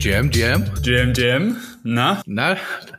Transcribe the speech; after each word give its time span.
GM, 0.00 0.30
GM. 0.30 0.64
GM, 0.82 1.12
GM. 1.12 1.56
Na? 1.82 2.22
Na, 2.24 2.56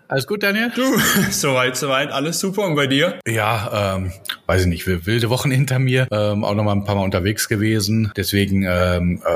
alles 0.07 0.27
gut, 0.27 0.43
Daniel? 0.43 0.71
Du, 0.75 0.83
soweit, 1.31 1.75
soweit, 1.75 2.11
alles 2.11 2.39
super. 2.39 2.63
Und 2.63 2.75
bei 2.75 2.85
dir? 2.85 3.19
Ja, 3.27 3.95
ähm, 3.95 4.11
weiß 4.45 4.61
ich 4.61 4.67
nicht, 4.67 4.85
wilde 4.85 5.31
Wochen 5.31 5.49
hinter 5.49 5.79
mir, 5.79 6.07
ähm, 6.11 6.43
auch 6.43 6.53
nochmal 6.53 6.75
ein 6.75 6.83
paar 6.83 6.93
Mal 6.93 7.03
unterwegs 7.03 7.49
gewesen. 7.49 8.11
Deswegen 8.15 8.67
ähm, 8.69 9.19
äh, 9.25 9.29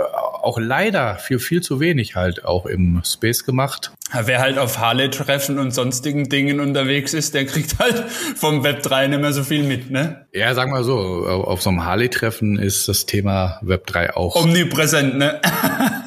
auch 0.43 0.59
leider 0.59 1.15
für 1.15 1.39
viel 1.39 1.61
zu 1.61 1.79
wenig 1.79 2.15
halt 2.15 2.45
auch 2.45 2.67
im 2.67 3.01
Space 3.03 3.45
gemacht. 3.45 3.91
Wer 4.13 4.41
halt 4.41 4.59
auf 4.59 4.77
Harley-Treffen 4.77 5.57
und 5.57 5.73
sonstigen 5.73 6.29
Dingen 6.29 6.59
unterwegs 6.59 7.15
ist, 7.15 7.33
der 7.33 7.47
kriegt 7.47 7.79
halt 7.79 8.03
vom 8.35 8.63
Web 8.63 8.83
3 8.83 9.07
nicht 9.07 9.21
mehr 9.21 9.33
so 9.33 9.43
viel 9.43 9.63
mit, 9.63 9.89
ne? 9.89 10.27
Ja, 10.33 10.53
sagen 10.53 10.71
wir 10.71 10.83
so, 10.83 10.99
auf 10.99 11.63
so 11.63 11.71
einem 11.71 11.83
Harley-Treffen 11.83 12.59
ist 12.59 12.87
das 12.87 13.07
Thema 13.07 13.59
Web 13.63 13.87
3 13.87 14.15
auch 14.15 14.35
omnipräsent, 14.35 15.17
ne? 15.17 15.41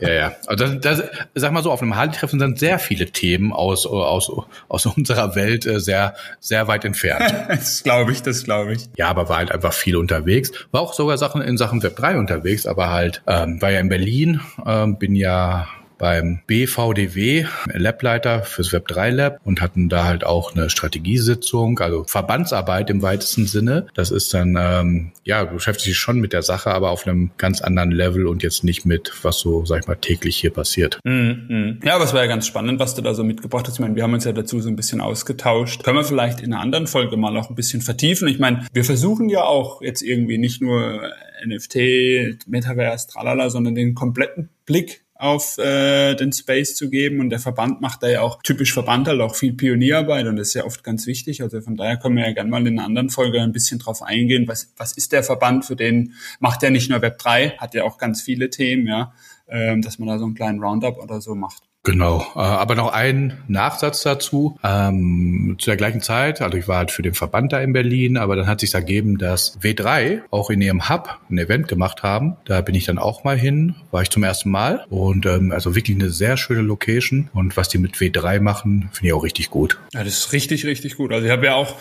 Ja, 0.00 0.10
ja. 0.10 0.32
Also 0.46 0.66
das, 0.66 0.98
das, 0.98 1.10
sag 1.34 1.52
mal 1.52 1.62
so, 1.62 1.70
auf 1.70 1.82
einem 1.82 1.96
Harley-Treffen 1.96 2.38
sind 2.38 2.58
sehr 2.58 2.78
viele 2.78 3.06
Themen 3.06 3.52
aus, 3.52 3.86
aus, 3.86 4.30
aus 4.68 4.86
unserer 4.86 5.34
Welt 5.34 5.66
äh, 5.66 5.80
sehr, 5.80 6.14
sehr 6.40 6.68
weit 6.68 6.84
entfernt. 6.84 7.34
das 7.48 7.82
glaube 7.82 8.12
ich, 8.12 8.22
das 8.22 8.44
glaube 8.44 8.74
ich. 8.74 8.88
Ja, 8.96 9.08
aber 9.08 9.28
war 9.28 9.38
halt 9.38 9.52
einfach 9.52 9.72
viel 9.72 9.96
unterwegs. 9.96 10.52
War 10.70 10.80
auch 10.80 10.94
sogar 10.94 11.18
Sachen 11.18 11.42
in 11.42 11.56
Sachen 11.56 11.82
Web 11.82 11.96
3 11.96 12.16
unterwegs, 12.16 12.66
aber 12.66 12.90
halt, 12.90 13.22
ähm, 13.26 13.60
war 13.60 13.70
ja 13.70 13.80
in 13.80 13.88
Berlin, 13.88 14.40
ähm, 14.66 14.98
bin 14.98 15.14
ja 15.14 15.68
beim 16.00 16.40
BVDW, 16.46 17.44
Lableiter 17.72 18.42
fürs 18.42 18.72
Web3 18.72 19.10
Lab 19.10 19.40
und 19.44 19.60
hatten 19.60 19.90
da 19.90 20.04
halt 20.04 20.24
auch 20.24 20.54
eine 20.56 20.70
Strategiesitzung, 20.70 21.78
also 21.78 22.04
Verbandsarbeit 22.04 22.88
im 22.88 23.02
weitesten 23.02 23.46
Sinne. 23.46 23.86
Das 23.94 24.10
ist 24.10 24.32
dann, 24.32 24.56
ähm, 24.58 25.12
ja, 25.24 25.44
beschäftigt 25.44 25.84
sich 25.84 25.98
schon 25.98 26.18
mit 26.18 26.32
der 26.32 26.42
Sache, 26.42 26.70
aber 26.70 26.90
auf 26.90 27.06
einem 27.06 27.30
ganz 27.36 27.60
anderen 27.60 27.90
Level 27.90 28.26
und 28.26 28.42
jetzt 28.42 28.64
nicht 28.64 28.86
mit, 28.86 29.12
was 29.22 29.40
so, 29.40 29.66
sag 29.66 29.80
ich 29.82 29.86
mal, 29.86 29.94
täglich 29.94 30.38
hier 30.38 30.50
passiert. 30.50 30.98
Mm, 31.04 31.78
Ja, 31.84 31.96
aber 31.96 32.04
es 32.04 32.14
war 32.14 32.22
ja 32.22 32.28
ganz 32.28 32.46
spannend, 32.46 32.80
was 32.80 32.94
du 32.94 33.02
da 33.02 33.12
so 33.12 33.22
mitgebracht 33.22 33.66
hast. 33.68 33.74
Ich 33.74 33.80
meine, 33.80 33.94
wir 33.94 34.02
haben 34.02 34.14
uns 34.14 34.24
ja 34.24 34.32
dazu 34.32 34.58
so 34.60 34.70
ein 34.70 34.76
bisschen 34.76 35.02
ausgetauscht. 35.02 35.84
Können 35.84 35.98
wir 35.98 36.04
vielleicht 36.04 36.40
in 36.40 36.54
einer 36.54 36.62
anderen 36.62 36.86
Folge 36.86 37.18
mal 37.18 37.36
auch 37.36 37.50
ein 37.50 37.54
bisschen 37.54 37.82
vertiefen? 37.82 38.26
Ich 38.26 38.38
meine, 38.38 38.66
wir 38.72 38.84
versuchen 38.84 39.28
ja 39.28 39.42
auch 39.44 39.82
jetzt 39.82 40.00
irgendwie 40.00 40.38
nicht 40.38 40.62
nur 40.62 41.02
NFT, 41.46 42.46
Metaverse, 42.46 43.08
tralala, 43.08 43.50
sondern 43.50 43.74
den 43.74 43.94
kompletten 43.94 44.48
Blick 44.64 45.02
auf 45.20 45.58
äh, 45.58 46.14
den 46.14 46.32
Space 46.32 46.74
zu 46.74 46.88
geben. 46.88 47.20
Und 47.20 47.30
der 47.30 47.38
Verband 47.38 47.80
macht 47.80 48.02
da 48.02 48.08
ja 48.08 48.22
auch 48.22 48.42
typisch 48.42 48.72
Verband 48.72 49.06
halt 49.06 49.20
auch 49.20 49.34
viel 49.34 49.52
Pionierarbeit 49.52 50.26
und 50.26 50.36
das 50.36 50.48
ist 50.48 50.54
ja 50.54 50.64
oft 50.64 50.82
ganz 50.82 51.06
wichtig. 51.06 51.42
Also 51.42 51.60
von 51.60 51.76
daher 51.76 51.98
können 51.98 52.16
wir 52.16 52.26
ja 52.26 52.32
gerne 52.32 52.50
mal 52.50 52.66
in 52.66 52.78
einer 52.78 52.86
anderen 52.86 53.10
Folge 53.10 53.40
ein 53.40 53.52
bisschen 53.52 53.78
drauf 53.78 54.02
eingehen. 54.02 54.48
Was, 54.48 54.72
was 54.76 54.92
ist 54.92 55.12
der 55.12 55.22
Verband? 55.22 55.64
Für 55.66 55.76
den 55.76 56.14
macht 56.38 56.62
ja 56.62 56.70
nicht 56.70 56.90
nur 56.90 57.02
Web 57.02 57.18
3, 57.18 57.50
hat 57.58 57.74
ja 57.74 57.84
auch 57.84 57.98
ganz 57.98 58.22
viele 58.22 58.48
Themen, 58.48 58.86
ja, 58.86 59.12
ähm, 59.48 59.82
dass 59.82 59.98
man 59.98 60.08
da 60.08 60.18
so 60.18 60.24
einen 60.24 60.34
kleinen 60.34 60.60
Roundup 60.60 60.98
oder 60.98 61.20
so 61.20 61.34
macht. 61.34 61.69
Genau, 61.82 62.26
äh, 62.36 62.40
aber 62.40 62.74
noch 62.74 62.92
ein 62.92 63.38
Nachsatz 63.48 64.02
dazu. 64.02 64.58
Ähm, 64.62 65.56
zu 65.58 65.70
der 65.70 65.78
gleichen 65.78 66.02
Zeit, 66.02 66.42
also 66.42 66.58
ich 66.58 66.68
war 66.68 66.76
halt 66.76 66.90
für 66.90 67.00
den 67.00 67.14
Verband 67.14 67.54
da 67.54 67.60
in 67.60 67.72
Berlin, 67.72 68.18
aber 68.18 68.36
dann 68.36 68.46
hat 68.46 68.60
sich 68.60 68.74
ergeben, 68.74 69.16
dass 69.16 69.58
W3 69.62 70.20
auch 70.30 70.50
in 70.50 70.60
ihrem 70.60 70.90
Hub 70.90 71.18
ein 71.30 71.38
Event 71.38 71.68
gemacht 71.68 72.02
haben. 72.02 72.36
Da 72.44 72.60
bin 72.60 72.74
ich 72.74 72.84
dann 72.84 72.98
auch 72.98 73.24
mal 73.24 73.38
hin, 73.38 73.76
war 73.90 74.02
ich 74.02 74.10
zum 74.10 74.22
ersten 74.22 74.50
Mal 74.50 74.84
und 74.90 75.24
ähm, 75.24 75.52
also 75.52 75.74
wirklich 75.74 75.96
eine 75.96 76.10
sehr 76.10 76.36
schöne 76.36 76.60
Location 76.60 77.30
und 77.32 77.56
was 77.56 77.70
die 77.70 77.78
mit 77.78 77.96
W3 77.96 78.40
machen, 78.40 78.90
finde 78.92 79.08
ich 79.08 79.12
auch 79.14 79.24
richtig 79.24 79.48
gut. 79.48 79.78
Ja, 79.94 80.04
das 80.04 80.18
ist 80.18 80.32
richtig, 80.34 80.66
richtig 80.66 80.96
gut. 80.96 81.12
Also 81.12 81.24
ich 81.24 81.32
habe 81.32 81.46
ja 81.46 81.54
auch 81.54 81.76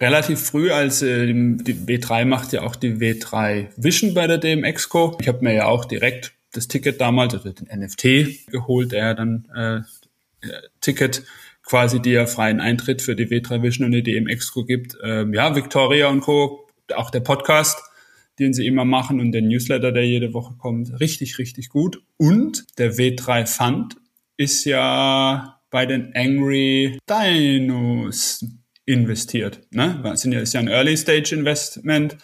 relativ 0.00 0.40
früh, 0.40 0.70
als 0.70 1.02
äh, 1.02 1.26
die 1.26 1.74
W3 1.74 2.24
macht 2.24 2.54
ja 2.54 2.62
auch 2.62 2.76
die 2.76 2.94
W3 2.94 3.66
Vision 3.76 4.14
bei 4.14 4.26
der 4.26 4.38
DMX-Co. 4.38 5.18
Ich 5.20 5.28
habe 5.28 5.44
mir 5.44 5.52
ja 5.52 5.66
auch 5.66 5.84
direkt 5.84 6.32
das 6.56 6.68
Ticket 6.68 7.00
damals, 7.00 7.34
also 7.34 7.50
den 7.50 7.68
NFT 7.80 8.50
geholt, 8.50 8.92
der 8.92 9.14
dann 9.14 9.46
äh, 9.54 9.80
Ticket 10.80 11.24
quasi 11.62 12.00
dir 12.00 12.26
freien 12.26 12.60
Eintritt 12.60 13.02
für 13.02 13.16
die 13.16 13.26
W3 13.26 13.62
Vision 13.62 13.86
und 13.86 13.92
die 13.92 14.02
DM 14.02 14.26
Exco 14.26 14.64
gibt. 14.64 14.96
Ähm, 15.02 15.32
ja, 15.32 15.54
Victoria 15.56 16.08
und 16.08 16.20
Co., 16.20 16.66
auch 16.94 17.10
der 17.10 17.20
Podcast, 17.20 17.78
den 18.38 18.52
sie 18.52 18.66
immer 18.66 18.84
machen 18.84 19.20
und 19.20 19.32
der 19.32 19.42
Newsletter, 19.42 19.92
der 19.92 20.06
jede 20.06 20.34
Woche 20.34 20.54
kommt, 20.58 21.00
richtig, 21.00 21.38
richtig 21.38 21.70
gut. 21.70 22.02
Und 22.18 22.66
der 22.78 22.94
W3 22.94 23.46
Fund 23.46 23.96
ist 24.36 24.64
ja 24.64 25.60
bei 25.70 25.86
den 25.86 26.14
Angry 26.14 26.98
Dinos 27.08 28.44
investiert. 28.84 29.60
Ne? 29.70 30.00
Das 30.02 30.24
ja, 30.24 30.40
ist 30.40 30.52
ja 30.52 30.60
ein 30.60 30.68
Early 30.68 30.96
Stage 30.96 31.34
Investment 31.34 32.18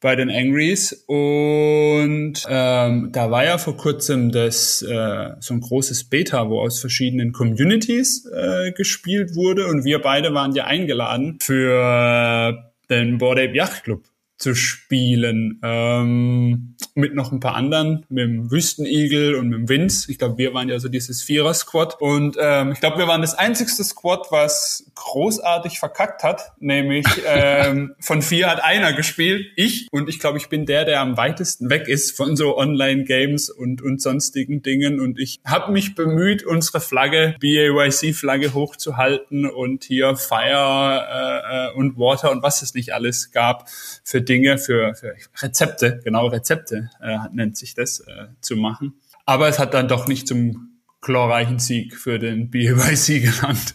bei 0.00 0.16
den 0.16 0.30
Angries. 0.30 1.04
Und 1.06 2.34
ähm, 2.48 3.10
da 3.12 3.30
war 3.30 3.44
ja 3.44 3.58
vor 3.58 3.76
kurzem 3.76 4.32
das 4.32 4.82
äh, 4.82 5.30
so 5.40 5.54
ein 5.54 5.60
großes 5.60 6.04
Beta, 6.04 6.48
wo 6.48 6.60
aus 6.60 6.80
verschiedenen 6.80 7.32
Communities 7.32 8.26
äh, 8.26 8.72
gespielt 8.72 9.34
wurde. 9.34 9.66
Und 9.66 9.84
wir 9.84 10.00
beide 10.00 10.34
waren 10.34 10.54
ja 10.54 10.64
eingeladen 10.64 11.38
für 11.40 12.72
den 12.88 13.18
Board 13.18 13.38
Ape 13.38 13.54
Yacht 13.54 13.84
Club 13.84 14.02
zu 14.40 14.54
spielen. 14.54 15.60
Ähm, 15.62 16.74
mit 16.94 17.14
noch 17.14 17.30
ein 17.30 17.40
paar 17.40 17.54
anderen, 17.54 18.06
mit 18.08 18.24
dem 18.24 18.50
Wüstenigel 18.50 19.34
und 19.34 19.48
mit 19.50 19.58
dem 19.58 19.68
Vince. 19.68 20.10
Ich 20.10 20.18
glaube, 20.18 20.38
wir 20.38 20.54
waren 20.54 20.68
ja 20.68 20.78
so 20.78 20.88
dieses 20.88 21.22
Vierer-Squad. 21.22 22.00
Und 22.00 22.36
ähm, 22.40 22.72
ich 22.72 22.80
glaube, 22.80 22.98
wir 22.98 23.06
waren 23.06 23.20
das 23.20 23.34
einzigste 23.34 23.84
Squad, 23.84 24.28
was 24.30 24.90
großartig 24.94 25.78
verkackt 25.78 26.22
hat. 26.22 26.52
Nämlich 26.58 27.06
ähm, 27.26 27.94
von 28.00 28.22
vier 28.22 28.50
hat 28.50 28.64
einer 28.64 28.94
gespielt, 28.94 29.46
ich. 29.56 29.88
Und 29.92 30.08
ich 30.08 30.18
glaube, 30.18 30.38
ich 30.38 30.48
bin 30.48 30.64
der, 30.64 30.86
der 30.86 31.00
am 31.00 31.18
weitesten 31.18 31.68
weg 31.68 31.86
ist 31.86 32.16
von 32.16 32.34
so 32.34 32.56
Online-Games 32.56 33.50
und, 33.50 33.82
und 33.82 34.00
sonstigen 34.00 34.62
Dingen. 34.62 35.00
Und 35.00 35.18
ich 35.20 35.38
habe 35.44 35.70
mich 35.70 35.94
bemüht, 35.94 36.44
unsere 36.44 36.80
Flagge, 36.80 37.36
BAYC-Flagge 37.40 38.54
hochzuhalten 38.54 39.44
und 39.44 39.84
hier 39.84 40.16
Fire 40.16 41.06
äh, 41.10 41.68
äh, 41.68 41.74
und 41.74 41.98
Water 41.98 42.30
und 42.30 42.42
was 42.42 42.62
es 42.62 42.72
nicht 42.72 42.94
alles 42.94 43.32
gab 43.32 43.68
für 44.02 44.22
Dinge, 44.30 44.58
für, 44.58 44.94
für 44.94 45.14
Rezepte, 45.42 46.00
genau 46.04 46.28
Rezepte 46.28 46.88
äh, 47.02 47.18
nennt 47.32 47.56
sich 47.56 47.74
das, 47.74 48.00
äh, 48.00 48.28
zu 48.40 48.56
machen. 48.56 48.94
Aber 49.26 49.48
es 49.48 49.58
hat 49.58 49.74
dann 49.74 49.88
doch 49.88 50.06
nicht 50.06 50.28
zum 50.28 50.70
glorreichen 51.00 51.58
Sieg 51.58 51.96
für 51.96 52.18
den 52.18 52.50
BYC 52.50 53.22
gelangt. 53.22 53.74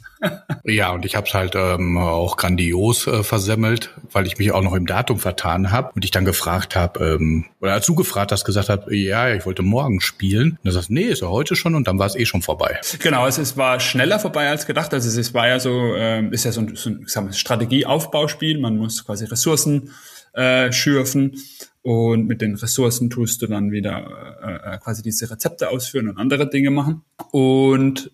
ja, 0.63 0.91
und 0.91 1.05
ich 1.05 1.15
habe 1.15 1.27
es 1.27 1.33
halt 1.33 1.55
ähm, 1.55 1.97
auch 1.97 2.37
grandios 2.37 3.05
äh, 3.07 3.23
versemmelt, 3.23 3.93
weil 4.11 4.27
ich 4.27 4.37
mich 4.37 4.51
auch 4.51 4.61
noch 4.61 4.75
im 4.75 4.85
Datum 4.85 5.19
vertan 5.19 5.71
habe 5.71 5.91
und 5.95 6.05
ich 6.05 6.11
dann 6.11 6.23
gefragt 6.23 6.75
habe, 6.75 7.17
ähm, 7.19 7.45
oder 7.59 7.73
als 7.73 7.85
du 7.85 7.95
gefragt 7.95 8.31
hast, 8.31 8.45
gesagt 8.45 8.69
habe, 8.69 8.95
ja, 8.95 9.33
ich 9.33 9.45
wollte 9.45 9.61
morgen 9.61 10.01
spielen. 10.01 10.51
Und 10.51 10.59
du 10.63 10.71
sagst, 10.71 10.89
nee, 10.89 11.03
ist 11.03 11.21
ja 11.21 11.27
heute 11.27 11.55
schon 11.55 11.75
und 11.75 11.87
dann 11.87 11.99
war 11.99 12.05
es 12.05 12.15
eh 12.15 12.25
schon 12.25 12.41
vorbei. 12.41 12.79
Genau, 12.99 13.27
es, 13.27 13.37
es 13.37 13.57
war 13.57 13.79
schneller 13.79 14.19
vorbei 14.19 14.47
als 14.49 14.65
gedacht. 14.65 14.93
Also 14.93 15.09
es, 15.09 15.17
es 15.17 15.33
war 15.33 15.47
ja 15.47 15.59
so, 15.59 15.95
ähm, 15.95 16.31
ist 16.31 16.45
ja 16.45 16.51
so 16.51 16.61
ein, 16.61 16.75
so 16.75 17.19
ein 17.19 17.33
Strategieaufbauspiel. 17.33 18.59
Man 18.59 18.77
muss 18.77 19.05
quasi 19.05 19.25
Ressourcen 19.25 19.91
äh, 20.35 20.71
schürfen 20.71 21.37
und 21.81 22.25
mit 22.25 22.41
den 22.41 22.55
Ressourcen 22.55 23.11
tust 23.11 23.43
du 23.43 23.47
dann 23.47 23.71
wieder 23.71 24.07
äh, 24.41 24.73
äh, 24.73 24.77
quasi 24.79 25.03
diese 25.03 25.29
Rezepte 25.29 25.69
ausführen 25.69 26.09
und 26.09 26.17
andere 26.17 26.49
Dinge 26.49 26.71
machen. 26.71 27.03
Und 27.31 28.11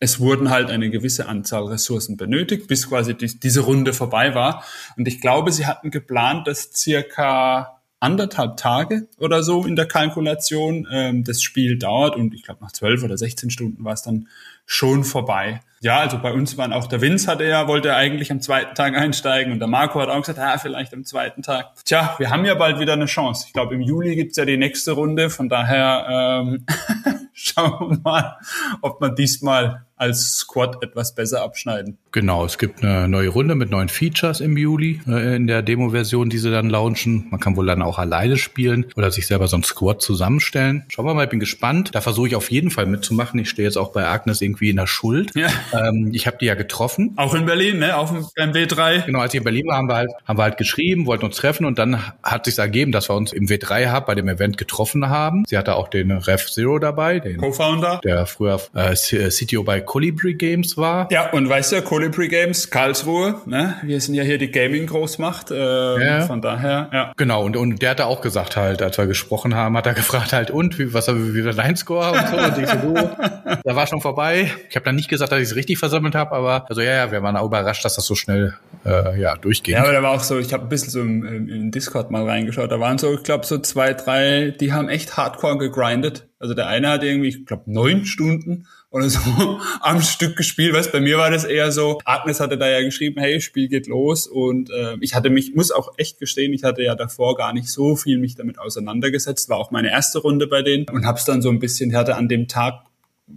es 0.00 0.18
wurden 0.18 0.50
halt 0.50 0.70
eine 0.70 0.90
gewisse 0.90 1.28
Anzahl 1.28 1.66
Ressourcen 1.66 2.16
benötigt, 2.16 2.66
bis 2.66 2.88
quasi 2.88 3.14
die, 3.14 3.38
diese 3.38 3.60
Runde 3.60 3.92
vorbei 3.92 4.34
war. 4.34 4.64
Und 4.96 5.06
ich 5.06 5.20
glaube, 5.20 5.52
sie 5.52 5.66
hatten 5.66 5.92
geplant, 5.92 6.48
dass 6.48 6.72
circa 6.72 7.80
anderthalb 8.00 8.56
Tage 8.56 9.06
oder 9.18 9.44
so 9.44 9.64
in 9.64 9.76
der 9.76 9.86
Kalkulation 9.86 10.88
ähm, 10.90 11.22
das 11.22 11.40
Spiel 11.40 11.78
dauert. 11.78 12.16
Und 12.16 12.34
ich 12.34 12.42
glaube, 12.42 12.64
nach 12.64 12.72
zwölf 12.72 13.04
oder 13.04 13.16
16 13.16 13.50
Stunden 13.50 13.84
war 13.84 13.92
es 13.92 14.02
dann 14.02 14.26
schon 14.72 15.04
vorbei. 15.04 15.60
Ja, 15.82 15.98
also 15.98 16.18
bei 16.18 16.32
uns 16.32 16.56
waren 16.56 16.72
auch 16.72 16.86
der 16.86 17.00
Vince 17.00 17.30
hatte 17.30 17.44
ja, 17.44 17.66
wollte 17.68 17.94
eigentlich 17.94 18.30
am 18.30 18.40
zweiten 18.40 18.74
Tag 18.74 18.96
einsteigen 18.96 19.52
und 19.52 19.58
der 19.58 19.68
Marco 19.68 20.00
hat 20.00 20.08
auch 20.08 20.20
gesagt, 20.20 20.38
ah, 20.38 20.56
vielleicht 20.56 20.94
am 20.94 21.04
zweiten 21.04 21.42
Tag. 21.42 21.72
Tja, 21.84 22.14
wir 22.18 22.30
haben 22.30 22.44
ja 22.44 22.54
bald 22.54 22.78
wieder 22.78 22.94
eine 22.94 23.06
Chance. 23.06 23.44
Ich 23.48 23.52
glaube, 23.52 23.74
im 23.74 23.82
Juli 23.82 24.14
gibt's 24.14 24.36
ja 24.36 24.44
die 24.44 24.56
nächste 24.56 24.92
Runde, 24.92 25.28
von 25.28 25.48
daher 25.48 26.06
ähm, 26.08 26.64
schauen 27.42 27.90
wir 27.90 27.98
mal, 28.02 28.36
ob 28.80 29.00
man 29.00 29.14
diesmal 29.14 29.84
als 30.02 30.38
Squad 30.38 30.82
etwas 30.82 31.14
besser 31.14 31.42
abschneiden. 31.42 31.96
Genau, 32.10 32.44
es 32.44 32.58
gibt 32.58 32.82
eine 32.82 33.08
neue 33.08 33.28
Runde 33.28 33.54
mit 33.54 33.70
neuen 33.70 33.88
Features 33.88 34.40
im 34.40 34.56
Juli 34.56 35.00
äh, 35.06 35.36
in 35.36 35.46
der 35.46 35.62
Demo-Version, 35.62 36.28
die 36.28 36.38
sie 36.38 36.50
dann 36.50 36.68
launchen. 36.68 37.28
Man 37.30 37.38
kann 37.38 37.56
wohl 37.56 37.66
dann 37.66 37.82
auch 37.82 38.00
alleine 38.00 38.36
spielen 38.36 38.86
oder 38.96 39.12
sich 39.12 39.28
selber 39.28 39.46
so 39.46 39.56
ein 39.56 39.62
Squad 39.62 40.02
zusammenstellen. 40.02 40.84
Schauen 40.88 41.06
wir 41.06 41.14
mal, 41.14 41.24
ich 41.24 41.30
bin 41.30 41.38
gespannt. 41.38 41.90
Da 41.94 42.00
versuche 42.00 42.26
ich 42.26 42.34
auf 42.34 42.50
jeden 42.50 42.72
Fall 42.72 42.86
mitzumachen. 42.86 43.38
Ich 43.38 43.48
stehe 43.48 43.66
jetzt 43.66 43.78
auch 43.78 43.92
bei 43.92 44.04
Agnes 44.06 44.42
irgendwie 44.42 44.70
in 44.70 44.76
der 44.76 44.88
Schuld. 44.88 45.30
Ja. 45.36 45.48
Ähm, 45.72 46.10
ich 46.12 46.26
habe 46.26 46.36
die 46.38 46.46
ja 46.46 46.54
getroffen. 46.54 47.12
Auch 47.16 47.34
in 47.34 47.46
Berlin, 47.46 47.78
ne? 47.78 47.96
Auf 47.96 48.10
dem 48.10 48.52
W3. 48.52 49.06
Genau, 49.06 49.20
als 49.20 49.32
ich 49.34 49.38
in 49.38 49.44
Berlin 49.44 49.68
war, 49.68 49.76
haben 49.76 49.88
wir 49.88 49.96
halt, 49.96 50.10
haben 50.26 50.38
wir 50.38 50.42
halt 50.42 50.58
geschrieben, 50.58 51.06
wollten 51.06 51.24
uns 51.24 51.36
treffen 51.36 51.64
und 51.64 51.78
dann 51.78 52.02
hat 52.24 52.46
sich 52.46 52.58
ergeben, 52.58 52.90
dass 52.90 53.08
wir 53.08 53.14
uns 53.14 53.32
im 53.32 53.46
W3-Hub 53.46 54.06
bei 54.06 54.16
dem 54.16 54.28
Event 54.28 54.58
getroffen 54.58 55.08
haben. 55.08 55.44
Sie 55.46 55.56
hatte 55.56 55.76
auch 55.76 55.86
den 55.86 56.10
Rev 56.10 56.44
Zero 56.50 56.80
dabei, 56.80 57.20
den 57.32 57.40
Co-Founder, 57.40 58.00
der 58.04 58.26
früher 58.26 58.60
äh, 58.74 58.94
CTO 58.94 59.62
bei 59.62 59.80
Colibri 59.80 60.34
Games 60.34 60.76
war. 60.76 61.10
Ja, 61.10 61.30
und 61.30 61.48
weißt 61.48 61.72
du, 61.72 61.82
Colibri 61.82 62.28
Games, 62.28 62.70
Karlsruhe, 62.70 63.40
ne? 63.46 63.76
Wir 63.82 64.00
sind 64.00 64.14
ja 64.14 64.22
hier 64.22 64.38
die 64.38 64.50
Gaming-Großmacht, 64.50 65.50
äh, 65.50 66.04
ja. 66.04 66.20
von 66.26 66.40
daher, 66.40 66.90
ja. 66.92 67.12
Genau, 67.16 67.44
und, 67.44 67.56
und 67.56 67.82
der 67.82 67.90
hat 67.90 68.00
da 68.00 68.06
auch 68.06 68.20
gesagt 68.20 68.56
halt, 68.56 68.82
als 68.82 68.98
wir 68.98 69.06
gesprochen 69.06 69.54
haben, 69.54 69.76
hat 69.76 69.86
er 69.86 69.94
gefragt 70.02 70.32
halt, 70.32 70.50
und, 70.50 70.78
wie, 70.78 70.92
was 70.94 71.08
wie 71.08 71.44
war 71.44 71.52
dein 71.52 71.76
Score 71.76 72.12
und 72.12 72.28
so, 72.28 72.36
und 72.36 72.58
ich 72.58 72.68
so, 72.68 72.76
du, 72.76 72.94
da 73.64 73.76
war 73.76 73.86
schon 73.86 74.00
vorbei. 74.00 74.50
Ich 74.68 74.76
habe 74.76 74.84
dann 74.84 74.96
nicht 74.96 75.08
gesagt, 75.08 75.32
dass 75.32 75.40
ich 75.40 75.48
es 75.48 75.56
richtig 75.56 75.78
versammelt 75.78 76.14
habe, 76.14 76.32
aber 76.32 76.66
also 76.68 76.80
ja, 76.80 76.92
ja, 76.92 77.12
wir 77.12 77.22
waren 77.22 77.36
auch 77.36 77.46
überrascht, 77.46 77.84
dass 77.84 77.94
das 77.94 78.06
so 78.06 78.14
schnell 78.14 78.54
äh, 78.84 79.20
ja, 79.20 79.36
durchging. 79.36 79.74
Ja, 79.74 79.82
aber 79.82 79.92
da 79.92 80.02
war 80.02 80.12
auch 80.12 80.22
so, 80.22 80.38
ich 80.38 80.52
habe 80.52 80.64
ein 80.64 80.68
bisschen 80.68 80.90
so 80.90 81.00
im, 81.00 81.48
im 81.48 81.70
Discord 81.70 82.10
mal 82.10 82.28
reingeschaut, 82.28 82.70
da 82.70 82.80
waren 82.80 82.98
so, 82.98 83.14
ich 83.14 83.22
glaube, 83.22 83.46
so 83.46 83.58
zwei, 83.58 83.94
drei, 83.94 84.54
die 84.58 84.72
haben 84.72 84.88
echt 84.88 85.16
hardcore 85.16 85.58
gegrindet. 85.58 86.26
Also 86.42 86.54
der 86.54 86.66
eine 86.66 86.88
hat 86.88 87.04
irgendwie, 87.04 87.28
ich 87.28 87.46
glaube, 87.46 87.62
neun 87.66 88.04
Stunden 88.04 88.66
oder 88.90 89.08
so 89.08 89.20
am 89.80 90.02
Stück 90.02 90.36
gespielt. 90.36 90.74
Was 90.74 90.90
bei 90.90 91.00
mir 91.00 91.16
war 91.16 91.30
das 91.30 91.44
eher 91.44 91.70
so, 91.70 92.00
Agnes 92.04 92.40
hatte 92.40 92.58
da 92.58 92.68
ja 92.68 92.82
geschrieben, 92.82 93.20
hey, 93.20 93.40
Spiel 93.40 93.68
geht 93.68 93.86
los 93.86 94.26
und 94.26 94.68
äh, 94.70 94.96
ich 95.00 95.14
hatte 95.14 95.30
mich, 95.30 95.54
muss 95.54 95.70
auch 95.70 95.92
echt 95.98 96.18
gestehen, 96.18 96.52
ich 96.52 96.64
hatte 96.64 96.82
ja 96.82 96.96
davor 96.96 97.36
gar 97.36 97.52
nicht 97.52 97.68
so 97.68 97.94
viel 97.94 98.18
mich 98.18 98.34
damit 98.34 98.58
auseinandergesetzt, 98.58 99.50
war 99.50 99.58
auch 99.58 99.70
meine 99.70 99.92
erste 99.92 100.18
Runde 100.18 100.48
bei 100.48 100.62
denen 100.62 100.86
und 100.90 101.06
hab's 101.06 101.24
dann 101.24 101.42
so 101.42 101.48
ein 101.48 101.60
bisschen, 101.60 101.94
hatte 101.94 102.16
an 102.16 102.26
dem 102.26 102.48
Tag 102.48 102.86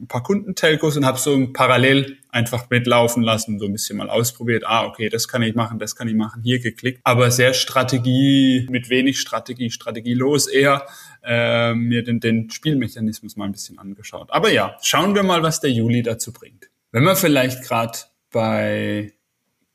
ein 0.02 0.08
paar 0.08 0.24
Kundentelcos 0.24 0.98
und 0.98 1.06
habe 1.06 1.18
so 1.18 1.48
parallel 1.54 2.18
einfach 2.30 2.70
mitlaufen 2.70 3.24
lassen, 3.24 3.60
so 3.60 3.66
ein 3.66 3.72
bisschen 3.72 3.98
mal 3.98 4.10
ausprobiert. 4.10 4.64
Ah, 4.66 4.86
okay, 4.86 5.10
das 5.10 5.28
kann 5.28 5.42
ich 5.42 5.56
machen, 5.56 5.80
das 5.80 5.96
kann 5.96 6.08
ich 6.08 6.16
machen, 6.16 6.42
hier 6.44 6.60
geklickt. 6.60 7.02
Aber 7.04 7.32
sehr 7.32 7.54
Strategie, 7.54 8.68
mit 8.70 8.90
wenig 8.90 9.20
Strategie, 9.20 9.72
strategielos 9.72 10.48
eher 10.48 10.86
äh, 11.24 11.74
mir 11.74 12.04
den, 12.04 12.20
den 12.20 12.50
Spielmechanismus 12.50 13.36
mal 13.36 13.46
ein 13.46 13.52
bisschen 13.52 13.80
angeschaut. 13.80 14.32
Aber 14.32 14.52
ja, 14.52 14.78
schauen 14.82 15.16
wir 15.16 15.24
mal, 15.24 15.44
was 15.44 15.60
der 15.60 15.72
Juli 15.72 16.04
dazu 16.04 16.34
bringt. 16.34 16.70
Wenn 16.92 17.04
wir 17.04 17.16
vielleicht 17.16 17.64
gerade 17.64 17.98
bei 18.32 19.14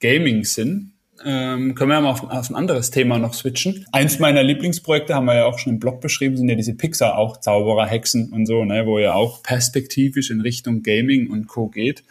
Gaming 0.01 0.45
sind, 0.45 0.93
ähm, 1.25 1.75
können 1.75 1.91
wir 1.91 1.95
ja 1.95 2.01
mal 2.01 2.11
auf, 2.11 2.25
auf, 2.25 2.51
ein 2.51 2.55
anderes 2.55 2.91
Thema 2.91 3.19
noch 3.19 3.35
switchen. 3.35 3.87
Eins 3.93 4.19
meiner 4.19 4.43
Lieblingsprojekte 4.43 5.15
haben 5.15 5.27
wir 5.27 5.35
ja 5.35 5.45
auch 5.47 5.59
schon 5.59 5.75
im 5.75 5.79
Blog 5.79 6.01
beschrieben, 6.01 6.37
sind 6.37 6.49
ja 6.49 6.55
diese 6.55 6.75
Pixar 6.75 7.19
auch 7.19 7.39
Zauberer, 7.39 7.87
Hexen 7.87 8.33
und 8.33 8.47
so, 8.47 8.65
ne, 8.65 8.87
wo 8.87 8.99
ja 8.99 9.15
auch 9.15 9.43
perspektivisch 9.43 10.31
in 10.31 10.41
Richtung 10.41 10.83
Gaming 10.83 11.31
und 11.31 11.47
Co. 11.47 11.69
geht. 11.69 12.03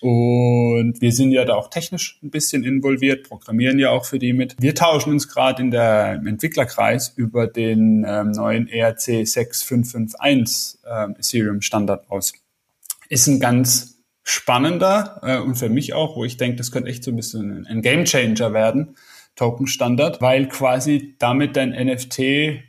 Und 0.00 1.00
wir 1.00 1.12
sind 1.12 1.32
ja 1.32 1.44
da 1.44 1.54
auch 1.54 1.70
technisch 1.70 2.18
ein 2.22 2.30
bisschen 2.30 2.64
involviert, 2.64 3.28
programmieren 3.28 3.78
ja 3.78 3.90
auch 3.90 4.04
für 4.04 4.18
die 4.18 4.32
mit. 4.32 4.54
Wir 4.58 4.74
tauschen 4.74 5.12
uns 5.12 5.28
gerade 5.28 5.62
in 5.62 5.70
der 5.70 6.16
im 6.16 6.26
Entwicklerkreis 6.26 7.12
über 7.16 7.46
den 7.46 8.04
ähm, 8.06 8.32
neuen 8.32 8.68
ERC 8.68 9.26
6551 9.26 10.80
ähm, 10.86 11.16
Ethereum 11.18 11.62
Standard 11.62 12.10
aus. 12.10 12.34
Ist 13.08 13.26
ein 13.26 13.40
ganz 13.40 13.95
spannender 14.28 15.20
äh, 15.22 15.38
und 15.38 15.54
für 15.54 15.68
mich 15.68 15.94
auch, 15.94 16.16
wo 16.16 16.24
ich 16.24 16.36
denke, 16.36 16.56
das 16.56 16.72
könnte 16.72 16.90
echt 16.90 17.04
so 17.04 17.12
ein 17.12 17.16
bisschen 17.16 17.64
ein 17.66 17.80
Game 17.80 18.04
Changer 18.04 18.52
werden, 18.52 18.96
Token 19.36 19.68
Standard, 19.68 20.20
weil 20.20 20.48
quasi 20.48 21.14
damit 21.20 21.56
dein 21.56 21.70
NFT 21.70 22.18
äh, 22.18 22.62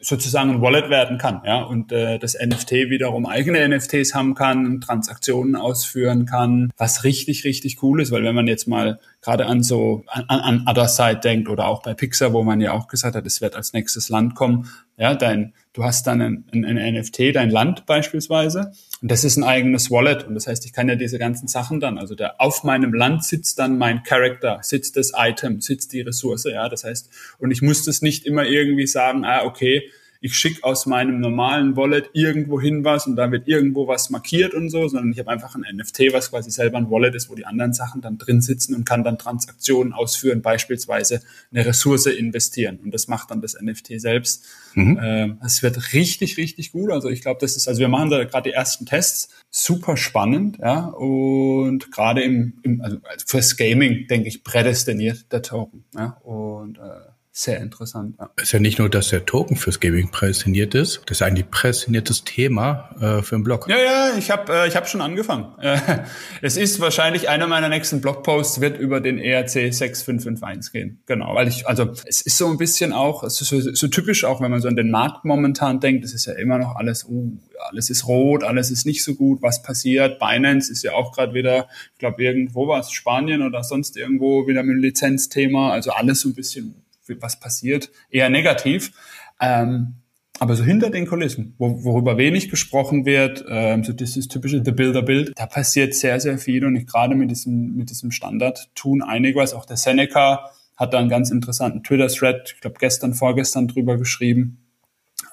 sozusagen 0.00 0.50
ein 0.50 0.60
Wallet 0.60 0.90
werden 0.90 1.18
kann, 1.18 1.42
ja, 1.46 1.62
und 1.62 1.92
äh, 1.92 2.18
das 2.18 2.36
NFT 2.36 2.72
wiederum 2.90 3.26
eigene 3.26 3.66
NFTs 3.68 4.12
haben 4.12 4.34
kann, 4.34 4.80
Transaktionen 4.80 5.54
ausführen 5.54 6.26
kann, 6.26 6.72
was 6.76 7.04
richtig, 7.04 7.44
richtig 7.44 7.80
cool 7.84 8.02
ist, 8.02 8.10
weil 8.10 8.24
wenn 8.24 8.34
man 8.34 8.48
jetzt 8.48 8.66
mal 8.66 8.98
gerade 9.22 9.46
an 9.46 9.62
so 9.62 10.04
an, 10.08 10.24
an 10.28 10.66
Other 10.68 10.88
Side 10.88 11.20
denkt 11.20 11.48
oder 11.48 11.68
auch 11.68 11.82
bei 11.82 11.94
Pixar, 11.94 12.32
wo 12.32 12.42
man 12.42 12.60
ja 12.60 12.72
auch 12.72 12.88
gesagt 12.88 13.16
hat, 13.16 13.24
es 13.24 13.40
wird 13.40 13.54
als 13.56 13.72
nächstes 13.72 14.08
Land 14.08 14.34
kommen, 14.34 14.68
ja, 14.98 15.14
dein, 15.14 15.54
du 15.72 15.84
hast 15.84 16.06
dann 16.06 16.20
ein, 16.20 16.44
ein, 16.52 16.64
ein 16.64 16.94
NFT, 16.94 17.34
dein 17.34 17.50
Land 17.50 17.86
beispielsweise, 17.86 18.72
und 19.02 19.10
das 19.10 19.24
ist 19.24 19.36
ein 19.36 19.42
eigenes 19.42 19.90
Wallet. 19.90 20.24
Und 20.24 20.36
das 20.36 20.46
heißt, 20.46 20.64
ich 20.64 20.72
kann 20.72 20.88
ja 20.88 20.94
diese 20.94 21.18
ganzen 21.18 21.48
Sachen 21.48 21.80
dann, 21.80 21.98
also 21.98 22.14
der, 22.14 22.40
auf 22.40 22.62
meinem 22.62 22.94
Land 22.94 23.24
sitzt 23.24 23.58
dann 23.58 23.76
mein 23.76 24.04
Character, 24.04 24.60
sitzt 24.62 24.96
das 24.96 25.10
Item, 25.16 25.60
sitzt 25.60 25.92
die 25.92 26.02
Ressource, 26.02 26.44
ja. 26.44 26.68
Das 26.68 26.84
heißt, 26.84 27.10
und 27.38 27.50
ich 27.50 27.62
muss 27.62 27.84
das 27.84 28.00
nicht 28.00 28.24
immer 28.26 28.44
irgendwie 28.44 28.86
sagen, 28.86 29.24
ah, 29.24 29.44
okay, 29.44 29.90
ich 30.22 30.36
schicke 30.36 30.62
aus 30.62 30.86
meinem 30.86 31.18
normalen 31.18 31.76
Wallet 31.76 32.10
irgendwo 32.12 32.60
hin 32.60 32.84
was 32.84 33.08
und 33.08 33.16
da 33.16 33.32
wird 33.32 33.48
irgendwo 33.48 33.88
was 33.88 34.08
markiert 34.08 34.54
und 34.54 34.70
so, 34.70 34.86
sondern 34.86 35.10
ich 35.10 35.18
habe 35.18 35.28
einfach 35.30 35.56
ein 35.56 35.64
NFT, 35.76 36.12
was 36.12 36.30
quasi 36.30 36.52
selber 36.52 36.78
ein 36.78 36.88
Wallet 36.90 37.16
ist, 37.16 37.28
wo 37.28 37.34
die 37.34 37.44
anderen 37.44 37.72
Sachen 37.72 38.00
dann 38.02 38.18
drin 38.18 38.40
sitzen 38.40 38.76
und 38.76 38.84
kann 38.84 39.02
dann 39.02 39.18
Transaktionen 39.18 39.92
ausführen, 39.92 40.40
beispielsweise 40.40 41.22
eine 41.50 41.66
Ressource 41.66 42.06
investieren. 42.06 42.78
Und 42.84 42.94
das 42.94 43.08
macht 43.08 43.32
dann 43.32 43.40
das 43.40 43.60
NFT 43.60 44.00
selbst. 44.00 44.44
Mhm. 44.74 45.00
Ähm, 45.02 45.38
es 45.44 45.64
wird 45.64 45.92
richtig, 45.92 46.36
richtig 46.36 46.70
gut. 46.70 46.92
Also 46.92 47.08
ich 47.08 47.20
glaube, 47.20 47.40
das 47.40 47.56
ist, 47.56 47.66
also 47.66 47.80
wir 47.80 47.88
machen 47.88 48.08
da 48.08 48.22
gerade 48.22 48.48
die 48.48 48.54
ersten 48.54 48.86
Tests. 48.86 49.28
Super 49.50 49.96
spannend, 49.96 50.58
ja. 50.58 50.86
Und 50.86 51.90
gerade 51.90 52.22
im, 52.22 52.54
im 52.62 52.80
also 52.80 52.98
fürs 53.26 53.56
Gaming, 53.56 54.06
denke 54.06 54.28
ich, 54.28 54.44
prädestiniert 54.44 55.32
der 55.32 55.42
Token. 55.42 55.84
Ja. 55.96 56.16
Und 56.22 56.78
äh, 56.78 57.11
sehr 57.34 57.60
interessant. 57.60 58.16
Ja. 58.20 58.30
Es 58.36 58.44
ist 58.44 58.52
ja 58.52 58.58
nicht 58.58 58.78
nur, 58.78 58.90
dass 58.90 59.08
der 59.08 59.24
Token 59.24 59.56
fürs 59.56 59.80
Gaming 59.80 60.10
präsentiert 60.10 60.74
ist, 60.74 61.00
das 61.06 61.18
ist 61.18 61.22
eigentlich 61.22 61.50
präsentiertes 61.50 62.24
Thema 62.24 62.90
äh, 63.00 63.22
für 63.22 63.36
einen 63.36 63.44
Blog. 63.44 63.66
Ja, 63.70 63.78
ja, 63.78 64.18
ich 64.18 64.30
habe 64.30 64.52
äh, 64.52 64.68
ich 64.68 64.76
hab 64.76 64.86
schon 64.86 65.00
angefangen. 65.00 65.58
Äh, 65.58 65.78
es 66.42 66.58
ist 66.58 66.78
wahrscheinlich 66.80 67.30
einer 67.30 67.46
meiner 67.46 67.70
nächsten 67.70 68.02
Blogposts 68.02 68.60
wird 68.60 68.78
über 68.78 69.00
den 69.00 69.18
ERC 69.18 69.72
6551 69.72 70.72
gehen. 70.72 71.02
Genau, 71.06 71.34
weil 71.34 71.48
ich 71.48 71.66
also 71.66 71.92
es 72.04 72.20
ist 72.20 72.36
so 72.36 72.48
ein 72.48 72.58
bisschen 72.58 72.92
auch 72.92 73.22
es 73.24 73.40
ist 73.40 73.48
so, 73.48 73.60
so 73.60 73.88
typisch 73.88 74.24
auch, 74.24 74.42
wenn 74.42 74.50
man 74.50 74.60
so 74.60 74.68
an 74.68 74.76
den 74.76 74.90
Markt 74.90 75.24
momentan 75.24 75.80
denkt, 75.80 76.04
es 76.04 76.12
ist 76.12 76.26
ja 76.26 76.34
immer 76.34 76.58
noch 76.58 76.76
alles 76.76 77.06
uh, 77.08 77.38
alles 77.70 77.88
ist 77.88 78.06
rot, 78.06 78.44
alles 78.44 78.70
ist 78.70 78.84
nicht 78.84 79.02
so 79.02 79.14
gut, 79.14 79.40
was 79.40 79.62
passiert? 79.62 80.18
Binance 80.18 80.70
ist 80.70 80.82
ja 80.82 80.92
auch 80.92 81.12
gerade 81.12 81.32
wieder, 81.32 81.68
ich 81.94 81.98
glaube 81.98 82.22
irgendwo 82.22 82.68
war 82.68 82.80
es 82.80 82.92
Spanien 82.92 83.40
oder 83.40 83.64
sonst 83.64 83.96
irgendwo 83.96 84.46
wieder 84.46 84.62
mit 84.62 84.74
dem 84.74 84.82
Lizenzthema, 84.82 85.70
also 85.70 85.92
alles 85.92 86.20
so 86.20 86.28
ein 86.28 86.34
bisschen 86.34 86.81
was 87.20 87.38
passiert, 87.38 87.90
eher 88.10 88.30
negativ. 88.30 88.92
Ähm, 89.40 89.96
aber 90.38 90.56
so 90.56 90.64
hinter 90.64 90.90
den 90.90 91.06
Kulissen, 91.06 91.54
wo, 91.58 91.84
worüber 91.84 92.16
wenig 92.16 92.48
gesprochen 92.48 93.04
wird, 93.04 93.44
ähm, 93.48 93.84
so 93.84 93.92
dieses 93.92 94.28
typische 94.28 94.62
The 94.64 94.72
Builder 94.72 95.02
Build, 95.02 95.32
da 95.36 95.46
passiert 95.46 95.94
sehr, 95.94 96.18
sehr 96.20 96.38
viel 96.38 96.64
und 96.64 96.74
ich 96.74 96.86
gerade 96.86 97.14
mit 97.14 97.30
diesem, 97.30 97.76
mit 97.76 97.90
diesem 97.90 98.10
Standard 98.10 98.70
tun 98.74 99.02
einige 99.02 99.38
was. 99.38 99.54
Auch 99.54 99.66
der 99.66 99.76
Seneca 99.76 100.50
hat 100.76 100.94
da 100.94 100.98
einen 100.98 101.10
ganz 101.10 101.30
interessanten 101.30 101.84
Twitter-Thread, 101.84 102.54
ich 102.54 102.60
glaube 102.60 102.76
gestern, 102.80 103.14
vorgestern 103.14 103.68
drüber 103.68 103.98
geschrieben. 103.98 104.58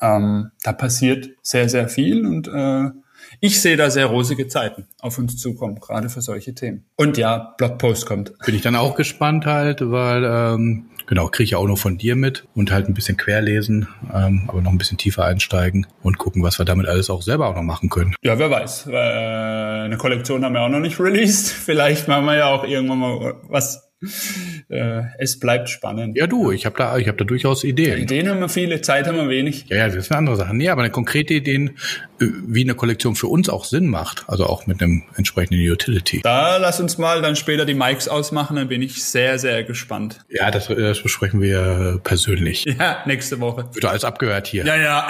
Ähm, 0.01 0.51
da 0.63 0.74
passiert 0.74 1.30
sehr, 1.42 1.69
sehr 1.69 1.88
viel 1.88 2.25
und 2.25 2.48
äh, 2.48 2.92
ich 3.39 3.62
sehe 3.62 3.77
da 3.77 3.89
sehr 3.89 4.07
rosige 4.07 4.48
Zeiten 4.48 4.88
auf 5.00 5.18
uns 5.18 5.38
zukommen, 5.38 5.80
gerade 5.80 6.10
für 6.10 6.21
solche 6.21 6.54
Themen. 6.54 6.86
Und 6.95 7.18
ja, 7.18 7.56
Blogpost 7.57 8.06
kommt. 8.06 8.33
Bin 8.45 8.56
ich 8.56 8.62
dann 8.62 8.75
auch 8.75 8.95
gespannt 8.95 9.45
halt, 9.45 9.81
weil 9.81 10.24
ähm, 10.24 10.89
Genau, 11.10 11.27
kriege 11.27 11.45
ich 11.45 11.56
auch 11.56 11.66
nur 11.66 11.75
von 11.75 11.98
dir 11.98 12.16
mit 12.16 12.48
und 12.54 12.71
halt 12.71 12.88
ein 12.88 12.94
bisschen 12.94 13.18
querlesen, 13.18 13.88
ähm, 14.13 14.44
aber 14.48 14.62
noch 14.62 14.71
ein 14.71 14.77
bisschen 14.77 15.00
tiefer 15.00 15.25
einsteigen 15.25 15.88
und 16.04 16.19
gucken, 16.19 16.44
was 16.44 16.60
wir 16.60 16.66
damit 16.66 16.88
alles 16.88 17.10
auch 17.10 17.24
selber 17.24 17.48
auch 17.48 17.55
noch 17.55 17.63
machen 17.63 17.89
können. 17.89 18.13
Ja, 18.22 18.38
wer 18.38 18.51
weiß. 18.51 18.86
Äh, 18.91 18.96
eine 18.96 19.98
Kollektion 19.98 20.46
haben 20.46 20.53
wir 20.53 20.62
auch 20.62 20.70
noch 20.70 20.79
nicht 20.79 21.00
released. 21.00 21.50
Vielleicht 21.65 22.08
machen 22.08 22.25
wir 22.25 22.36
ja 22.36 22.46
auch 22.46 22.63
irgendwann 22.63 23.00
mal 23.00 23.34
was 23.48 23.88
äh, 24.70 25.01
es 25.18 25.39
bleibt 25.39 25.70
spannend. 25.70 26.18
Ja, 26.18 26.27
du, 26.27 26.51
ich 26.51 26.65
habe 26.65 26.77
da, 26.77 26.98
ich 26.98 27.08
habe 27.08 27.18
da 27.18 27.25
durchaus 27.25 27.63
Ideen. 27.63 28.00
Ideen 28.00 28.29
haben 28.29 28.39
wir 28.39 28.50
viele, 28.50 28.82
Zeit 28.82 29.08
haben 29.08 29.18
wir 29.18 29.29
wenig. 29.29 29.65
Ja, 29.68 29.77
ja, 29.77 29.88
das 29.88 29.96
ist 29.96 30.12
eine 30.12 30.20
andere 30.20 30.36
Sache. 30.38 30.56
Nee, 30.56 30.70
aber 30.70 30.82
eine 30.82 30.91
konkrete 30.91 31.34
Ideen, 31.34 31.77
äh, 32.22 32.25
wie 32.48 32.63
eine 32.63 32.75
Kollektion 32.75 33.15
für 33.15 33.27
uns 33.27 33.50
auch 33.50 33.65
Sinn 33.65 33.88
macht, 33.88 34.24
also 34.27 34.46
auch 34.46 34.68
mit 34.68 34.82
einem 34.82 35.03
entsprechenden 35.15 35.60
Utility. 35.60 36.22
Da 36.24 36.58
lass 36.58 36.79
uns 36.79 36.98
mal 36.98 37.22
dann 37.22 37.36
später 37.36 37.65
die 37.65 37.74
Mics 37.74 38.08
ausmachen, 38.08 38.56
dann 38.56 38.70
bin 38.70 38.82
ich 38.82 39.03
sehr, 39.03 39.38
sehr 39.38 39.63
gespannt. 39.63 40.20
Ja, 40.29 40.50
das, 40.50 40.68
das 40.68 41.01
besprechen 41.01 41.41
wir 41.41 42.00
persönlich. 42.03 42.68
Ja, 42.79 43.00
nächste 43.06 43.41
Woche. 43.41 43.65
Wird 43.74 43.84
alles 43.84 44.06
abgehört 44.06 44.48
hier. 44.48 44.63
Ja, 44.63 44.77
ja. 44.77 45.08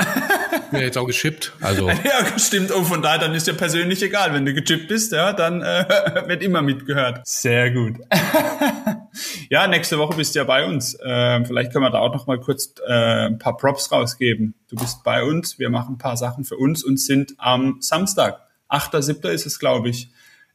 Bin 0.72 0.82
jetzt 0.82 0.98
auch 0.98 1.06
geschippt, 1.06 1.53
also. 1.62 1.89
Ja, 2.03 2.38
stimmt. 2.39 2.72
Oh, 2.72 2.84
von 2.84 3.01
daher, 3.01 3.20
dann 3.20 3.34
ist 3.34 3.48
ja 3.48 3.53
persönlich 3.53 4.01
egal. 4.01 4.34
Wenn 4.34 4.46
du 4.46 4.53
gechippt 4.53 4.88
bist, 4.88 5.12
ja, 5.12 5.34
dann 5.34 5.62
äh, 5.62 5.86
wird 6.27 6.44
immer 6.44 6.62
mitgehört. 6.62 7.22
Sehr 7.27 7.72
gut. 7.72 7.98
ja, 9.50 9.68
nächste 9.68 9.98
Woche 9.98 10.15
bist 10.15 10.36
du 10.36 10.39
ja 10.39 10.46
bei 10.46 10.65
uns. 10.65 10.98
Ähm, 11.03 11.46
vielleicht 11.46 11.72
können 11.72 11.84
wir 11.84 11.89
da 11.89 12.00
auch 12.00 12.13
noch 12.13 12.27
mal 12.27 12.39
kurz 12.39 12.74
äh, 12.88 13.27
ein 13.27 13.38
paar 13.38 13.58
Props 13.58 13.91
rausgeben. 13.91 14.56
Du 14.70 14.75
bist 14.75 15.03
bei 15.03 15.24
uns, 15.24 15.60
wir 15.60 15.70
machen 15.70 15.96
ein 15.96 15.98
paar 15.98 16.18
Sachen 16.18 16.46
für 16.46 16.58
uns 16.58 16.84
und 16.84 17.00
sind 17.00 17.34
am 17.38 17.77
Samstag, 17.82 18.41
8.7. 18.70 19.27
ist 19.29 19.46
es, 19.46 19.60
glaube 19.60 19.89
ich, 19.89 20.10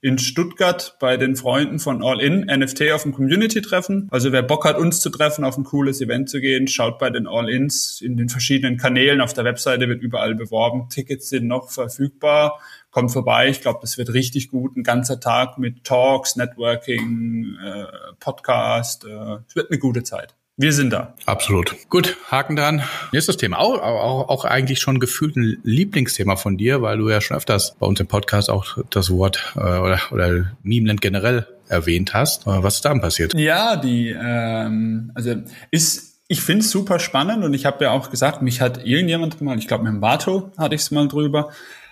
in 0.05 0.19
Stuttgart 0.19 0.99
bei 1.01 1.17
den 1.17 1.35
Freunden 1.35 1.79
von 1.79 2.05
All 2.05 2.21
In 2.21 2.41
NFT 2.41 2.93
auf 2.93 3.05
dem 3.05 3.13
Community-Treffen. 3.13 4.09
Also 4.11 4.33
wer 4.33 4.43
Bock 4.43 4.67
hat, 4.67 4.77
uns 4.77 5.01
zu 5.01 5.09
treffen, 5.09 5.45
auf 5.45 5.57
ein 5.57 5.65
cooles 5.65 6.03
Event 6.03 6.29
zu 6.29 6.43
gehen, 6.43 6.69
schaut 6.69 6.99
bei 6.99 7.09
den 7.09 7.27
All 7.27 7.49
Ins 7.49 8.03
in 8.03 8.19
den 8.19 8.29
verschiedenen 8.29 8.77
Kanälen. 8.77 9.23
Auf 9.23 9.33
der 9.33 9.45
Webseite 9.45 9.89
wird 9.89 10.03
überall 10.03 10.35
beworben. 10.35 10.91
Tickets 10.91 11.31
sind 11.31 11.47
noch 11.47 11.71
verfügbar. 11.71 12.61
Kommt 12.91 13.13
vorbei. 13.13 13.49
Ich 13.49 13.63
glaube, 13.63 13.79
das 13.81 13.97
wird 13.97 14.13
richtig 14.13 14.51
gut. 14.51 14.77
Ein 14.77 14.83
ganzer 14.83 15.21
Tag 15.21 15.57
mit 15.57 15.85
Talks, 15.85 16.37
Networking, 16.37 17.57
äh, 17.65 17.87
Podcast. 18.21 19.07
Äh, 19.07 19.39
es 19.49 19.57
wird 19.57 19.71
eine 19.71 19.79
gute 19.79 20.03
Zeit. 20.03 20.35
Wir 20.57 20.73
sind 20.73 20.93
da. 20.93 21.15
Absolut. 21.27 21.75
Gut, 21.91 22.17
Haken 22.31 22.55
dran. 22.55 22.83
Nächstes 23.13 23.37
Thema. 23.37 23.59
Auch, 23.59 23.83
auch, 23.83 24.29
auch 24.29 24.45
eigentlich 24.45 24.79
schon 24.79 25.01
gefühlt 25.01 25.37
ein 25.37 25.59
Lieblingsthema 25.65 26.37
von 26.37 26.57
dir, 26.57 26.81
weil 26.81 26.99
du 26.99 27.11
ja 27.11 27.21
schon 27.21 27.37
öfters 27.37 27.75
bei 27.81 27.87
uns 27.87 27.99
im 27.99 28.07
Podcast 28.07 28.51
auch 28.51 28.79
das 28.91 29.11
Wort 29.11 29.53
äh, 29.57 29.61
oder, 29.61 30.01
oder 30.13 30.57
Memeland 30.63 31.01
generell 31.01 31.49
erwähnt 31.69 32.15
hast. 32.15 32.47
Äh, 32.47 32.63
was 32.63 32.77
ist 32.77 32.85
da 32.85 32.95
passiert? 32.95 33.35
Ja, 33.35 33.75
die, 33.75 34.11
ähm, 34.11 35.11
also 35.15 35.35
ist, 35.73 36.21
ich 36.29 36.41
finde 36.41 36.61
es 36.61 36.71
super 36.71 37.01
spannend 37.01 37.43
und 37.43 37.53
ich 37.53 37.67
habe 37.67 37.85
ja 37.85 37.91
auch 37.91 38.11
gesagt, 38.11 38.41
mich 38.41 38.61
hat 38.61 38.87
irgendjemand 38.87 39.41
mal, 39.41 39.59
ich 39.59 39.67
glaube 39.67 39.83
mit 39.83 39.93
dem 39.93 40.03
Vato 40.03 40.53
hatte 40.57 40.77
ich 40.77 40.83
es 40.83 40.91
mal 40.93 41.09
drüber, 41.09 41.51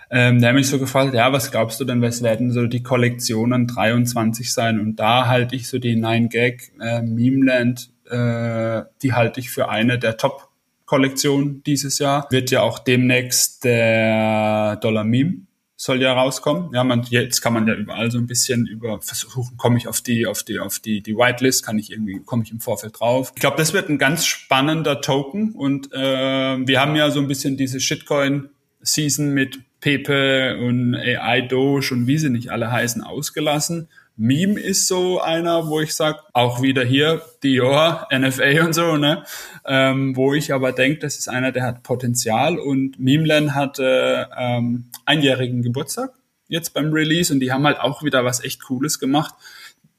ähm, 0.08 0.40
der 0.40 0.50
hat 0.50 0.56
mich 0.56 0.68
so 0.68 0.78
gefragt, 0.78 1.14
ja, 1.14 1.32
was 1.32 1.50
glaubst 1.50 1.80
du 1.80 1.84
denn, 1.84 2.00
was 2.00 2.22
werden 2.22 2.52
so 2.52 2.66
die 2.66 2.82
Kollektionen 2.82 3.66
23 3.66 4.52
sein? 4.52 4.78
Und 4.78 4.96
da 4.96 5.26
halte 5.26 5.56
ich 5.56 5.68
so 5.68 5.78
die 5.78 5.96
9-Gag 5.96 6.72
äh, 6.80 7.02
Memeland 7.02 7.88
äh, 8.12 8.84
die 9.02 9.12
halte 9.12 9.40
ich 9.40 9.50
für 9.50 9.68
eine 9.68 9.98
der 9.98 10.16
Top 10.16 10.48
Kollektionen 10.84 11.62
dieses 11.64 11.98
Jahr. 11.98 12.26
Wird 12.30 12.50
ja 12.50 12.62
auch 12.62 12.78
demnächst 12.78 13.64
der 13.64 14.76
Dollar 14.76 15.04
Meme 15.04 15.46
soll 15.82 16.00
ja 16.00 16.12
rauskommen. 16.12 16.70
Ja, 16.72 16.84
man, 16.84 17.02
jetzt 17.10 17.40
kann 17.40 17.52
man 17.52 17.66
ja 17.66 17.74
überall 17.74 18.08
so 18.12 18.18
ein 18.18 18.28
bisschen 18.28 18.66
über 18.66 19.02
versuchen, 19.02 19.56
komme 19.56 19.78
ich 19.78 19.88
auf 19.88 20.00
die, 20.00 20.26
auf 20.26 20.44
die, 20.44 20.60
auf 20.60 20.78
die, 20.78 21.00
die 21.00 21.16
Whitelist, 21.16 21.66
kann 21.66 21.76
ich 21.76 21.90
irgendwie, 21.90 22.20
komme 22.24 22.44
ich 22.44 22.52
im 22.52 22.60
Vorfeld 22.60 23.00
drauf. 23.00 23.32
Ich 23.34 23.40
glaube, 23.40 23.56
das 23.56 23.72
wird 23.72 23.88
ein 23.88 23.98
ganz 23.98 24.24
spannender 24.24 25.00
Token 25.00 25.52
und 25.54 25.92
äh, 25.92 25.98
wir 25.98 26.80
haben 26.80 26.94
ja 26.94 27.10
so 27.10 27.18
ein 27.18 27.26
bisschen 27.26 27.56
diese 27.56 27.80
Shitcoin-Season 27.80 29.30
mit 29.34 29.58
Pepe 29.80 30.56
und 30.60 30.94
AI 30.94 31.40
Doge 31.40 31.88
und 31.90 32.06
wie 32.06 32.18
sie 32.18 32.30
nicht 32.30 32.50
alle 32.50 32.70
heißen 32.70 33.02
ausgelassen. 33.02 33.88
Meme 34.16 34.60
ist 34.60 34.86
so 34.86 35.20
einer, 35.20 35.68
wo 35.68 35.80
ich 35.80 35.94
sag, 35.94 36.16
auch 36.32 36.62
wieder 36.62 36.84
hier 36.84 37.22
Dior, 37.42 38.06
NFA 38.12 38.64
und 38.64 38.74
so, 38.74 38.96
ne? 38.96 39.24
Ähm, 39.64 40.14
wo 40.16 40.34
ich 40.34 40.52
aber 40.52 40.72
denke, 40.72 41.00
das 41.00 41.18
ist 41.18 41.28
einer, 41.28 41.52
der 41.52 41.64
hat 41.64 41.82
Potenzial 41.82 42.58
und 42.58 42.98
Memeland 42.98 43.54
hatte 43.54 44.28
ähm, 44.36 44.86
einjährigen 45.06 45.62
Geburtstag 45.62 46.12
jetzt 46.52 46.74
beim 46.74 46.92
Release 46.92 47.32
und 47.32 47.40
die 47.40 47.50
haben 47.50 47.64
halt 47.64 47.80
auch 47.80 48.02
wieder 48.02 48.24
was 48.24 48.44
echt 48.44 48.62
Cooles 48.62 48.98
gemacht. 48.98 49.34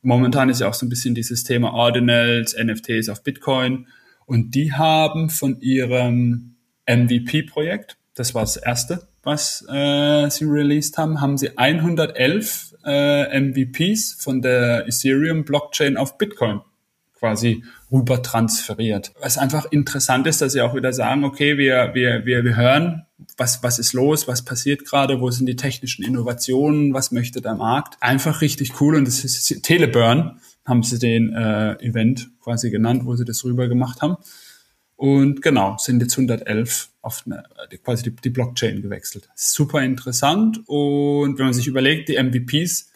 Momentan 0.04 0.50
ist 0.50 0.62
ja 0.62 0.70
auch 0.70 0.74
so 0.74 0.86
ein 0.86 0.90
bisschen 0.90 1.16
dieses 1.16 1.44
Thema 1.44 1.74
Ordinals, 1.74 2.56
NFTs 2.56 3.10
auf 3.10 3.24
Bitcoin 3.24 3.88
und 4.26 4.54
die 4.54 4.74
haben 4.74 5.30
von 5.30 5.60
ihrem 5.62 6.56
MVP-Projekt, 6.88 7.98
das 8.14 8.36
war 8.36 8.44
das 8.44 8.58
erste, 8.58 9.08
was 9.24 9.66
äh, 9.68 10.30
sie 10.30 10.46
released 10.46 10.98
haben, 10.98 11.22
haben 11.22 11.38
sie 11.38 11.58
111 11.58 12.73
äh, 12.86 13.40
MVPs 13.40 14.18
von 14.20 14.42
der 14.42 14.88
Ethereum 14.88 15.46
Blockchain 15.46 15.98
auf 15.98 16.18
Bitcoin 16.18 16.62
quasi 17.24 17.64
rüber 17.90 18.22
transferiert. 18.22 19.14
Was 19.22 19.38
einfach 19.38 19.64
interessant 19.72 20.28
ist, 20.28 20.42
dass 20.42 20.52
sie 20.52 20.62
auch 20.62 20.76
wieder 20.76 20.92
sagen, 20.92 21.24
okay, 21.24 21.58
wir, 21.58 21.92
wir, 21.94 22.26
wir, 22.26 22.44
wir 22.44 22.58
hören, 22.58 23.06
was, 23.38 23.64
was 23.64 23.80
ist 23.80 23.94
los, 23.94 24.28
was 24.28 24.44
passiert 24.44 24.84
gerade, 24.84 25.22
wo 25.22 25.32
sind 25.32 25.46
die 25.46 25.56
technischen 25.56 26.04
Innovationen, 26.04 26.94
was 26.94 27.14
möchte 27.14 27.40
der 27.40 27.56
Markt. 27.56 27.96
Einfach 28.02 28.42
richtig 28.42 28.82
cool 28.82 28.96
und 28.96 29.08
das 29.08 29.24
ist 29.24 29.64
Teleburn, 29.64 30.42
haben 30.66 30.84
sie 30.84 31.00
den 31.00 31.34
äh, 31.34 31.76
Event 31.76 32.30
quasi 32.42 32.70
genannt, 32.70 33.06
wo 33.06 33.16
sie 33.16 33.24
das 33.24 33.46
rüber 33.46 33.70
gemacht 33.70 34.02
haben. 34.02 34.18
Und 35.04 35.42
genau, 35.42 35.76
sind 35.80 36.02
jetzt 36.02 36.18
111 36.18 36.88
auf 37.02 37.24
eine, 37.26 37.44
quasi 37.84 38.04
die, 38.04 38.16
die 38.16 38.30
Blockchain 38.30 38.82
gewechselt. 38.82 39.28
Super 39.36 39.82
interessant. 39.84 40.62
Und 40.66 41.38
wenn 41.38 41.44
man 41.44 41.54
sich 41.54 41.68
überlegt, 41.68 42.08
die 42.08 42.16
MVPs 42.16 42.90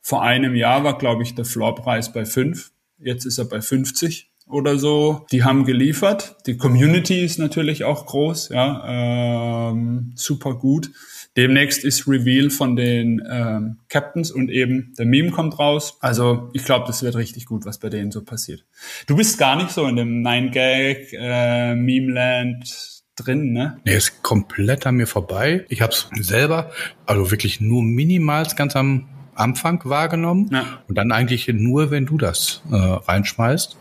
vor 0.00 0.24
einem 0.24 0.56
Jahr 0.56 0.82
war, 0.82 0.98
glaube 0.98 1.22
ich, 1.22 1.36
der 1.36 1.44
Floorpreis 1.44 2.12
bei 2.12 2.24
5. 2.24 2.72
Jetzt 2.98 3.26
ist 3.26 3.38
er 3.38 3.44
bei 3.44 3.60
50 3.60 4.31
oder 4.52 4.78
so. 4.78 5.26
Die 5.32 5.44
haben 5.44 5.64
geliefert. 5.64 6.36
Die 6.46 6.56
Community 6.56 7.24
ist 7.24 7.38
natürlich 7.38 7.84
auch 7.84 8.06
groß, 8.06 8.50
ja, 8.50 9.70
ähm, 9.70 10.12
super 10.14 10.54
gut. 10.54 10.90
Demnächst 11.36 11.82
ist 11.82 12.06
Reveal 12.06 12.50
von 12.50 12.76
den 12.76 13.22
ähm, 13.30 13.78
Captains 13.88 14.30
und 14.30 14.50
eben 14.50 14.92
der 14.98 15.06
Meme 15.06 15.30
kommt 15.30 15.58
raus. 15.58 15.96
Also 16.00 16.50
ich 16.52 16.64
glaube, 16.64 16.86
das 16.86 17.02
wird 17.02 17.16
richtig 17.16 17.46
gut, 17.46 17.64
was 17.64 17.78
bei 17.78 17.88
denen 17.88 18.12
so 18.12 18.22
passiert. 18.22 18.64
Du 19.06 19.16
bist 19.16 19.38
gar 19.38 19.56
nicht 19.56 19.70
so 19.70 19.86
in 19.86 19.96
dem 19.96 20.22
9-Gag, 20.22 21.14
äh, 21.14 21.74
Meme-Land 21.74 23.02
drin, 23.16 23.52
ne? 23.52 23.78
Nee, 23.84 23.96
ist 23.96 24.22
komplett 24.22 24.86
an 24.86 24.96
mir 24.96 25.06
vorbei. 25.06 25.64
Ich 25.70 25.80
habe 25.80 25.92
es 25.92 26.08
selber, 26.20 26.70
also 27.06 27.30
wirklich 27.30 27.62
nur 27.62 27.82
minimals 27.82 28.54
ganz 28.54 28.76
am 28.76 29.08
Anfang 29.34 29.80
wahrgenommen 29.84 30.50
ja. 30.52 30.82
und 30.88 30.96
dann 30.96 31.12
eigentlich 31.12 31.48
nur, 31.48 31.90
wenn 31.90 32.04
du 32.04 32.18
das 32.18 32.62
äh, 32.70 32.76
reinschmeißt. 32.76 33.78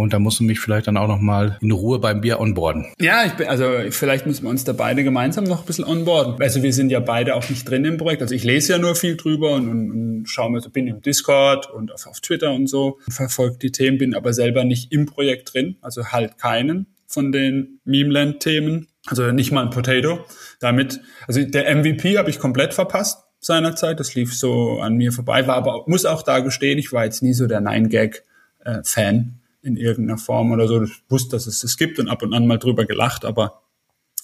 Und 0.00 0.12
da 0.12 0.18
musst 0.18 0.40
du 0.40 0.44
mich 0.44 0.60
vielleicht 0.60 0.86
dann 0.86 0.96
auch 0.96 1.08
noch 1.08 1.20
mal 1.20 1.58
in 1.60 1.70
Ruhe 1.70 1.98
beim 1.98 2.20
Bier 2.20 2.40
onboarden. 2.40 2.86
Ja, 3.00 3.24
ich 3.26 3.32
bin, 3.32 3.48
also 3.48 3.66
vielleicht 3.90 4.26
müssen 4.26 4.44
wir 4.44 4.50
uns 4.50 4.64
da 4.64 4.72
beide 4.72 5.04
gemeinsam 5.04 5.44
noch 5.44 5.60
ein 5.60 5.66
bisschen 5.66 5.84
onboarden. 5.84 6.40
Also 6.40 6.62
wir 6.62 6.72
sind 6.72 6.90
ja 6.90 7.00
beide 7.00 7.34
auch 7.34 7.48
nicht 7.48 7.68
drin 7.68 7.84
im 7.84 7.98
Projekt. 7.98 8.22
Also 8.22 8.34
ich 8.34 8.44
lese 8.44 8.72
ja 8.72 8.78
nur 8.78 8.94
viel 8.94 9.16
drüber 9.16 9.52
und, 9.52 9.68
und, 9.68 9.90
und 9.90 10.26
schaue 10.26 10.50
mir, 10.50 10.60
bin 10.60 10.86
im 10.86 11.02
Discord 11.02 11.70
und 11.70 11.92
auf, 11.92 12.06
auf 12.06 12.20
Twitter 12.20 12.52
und 12.52 12.68
so 12.68 12.98
verfolge 13.08 13.58
die 13.58 13.72
Themen, 13.72 13.98
bin 13.98 14.14
aber 14.14 14.32
selber 14.32 14.64
nicht 14.64 14.92
im 14.92 15.06
Projekt 15.06 15.52
drin. 15.52 15.76
Also 15.80 16.06
halt 16.06 16.38
keinen 16.38 16.86
von 17.06 17.32
den 17.32 17.80
Memeland-Themen. 17.84 18.88
Also 19.06 19.30
nicht 19.32 19.52
mal 19.52 19.64
ein 19.64 19.70
Potato. 19.70 20.20
Damit, 20.60 21.00
also 21.26 21.42
der 21.42 21.74
MVP 21.74 22.16
habe 22.18 22.30
ich 22.30 22.38
komplett 22.38 22.72
verpasst 22.72 23.24
seinerzeit. 23.40 24.00
Das 24.00 24.14
lief 24.14 24.34
so 24.34 24.80
an 24.80 24.94
mir 24.94 25.12
vorbei, 25.12 25.46
war 25.46 25.56
aber 25.56 25.84
muss 25.86 26.06
auch 26.06 26.22
da 26.22 26.38
gestehen, 26.38 26.78
ich 26.78 26.92
war 26.92 27.04
jetzt 27.04 27.22
nie 27.22 27.34
so 27.34 27.46
der 27.46 27.60
Nine-Gag-Fan. 27.60 29.41
In 29.62 29.76
irgendeiner 29.76 30.18
Form 30.18 30.50
oder 30.52 30.66
so. 30.66 30.82
Ich 30.82 31.02
wusste, 31.08 31.36
dass 31.36 31.46
es 31.46 31.62
es 31.62 31.76
gibt 31.76 31.98
und 31.98 32.08
ab 32.08 32.22
und 32.22 32.34
an 32.34 32.46
mal 32.46 32.58
drüber 32.58 32.84
gelacht, 32.84 33.24
aber 33.24 33.62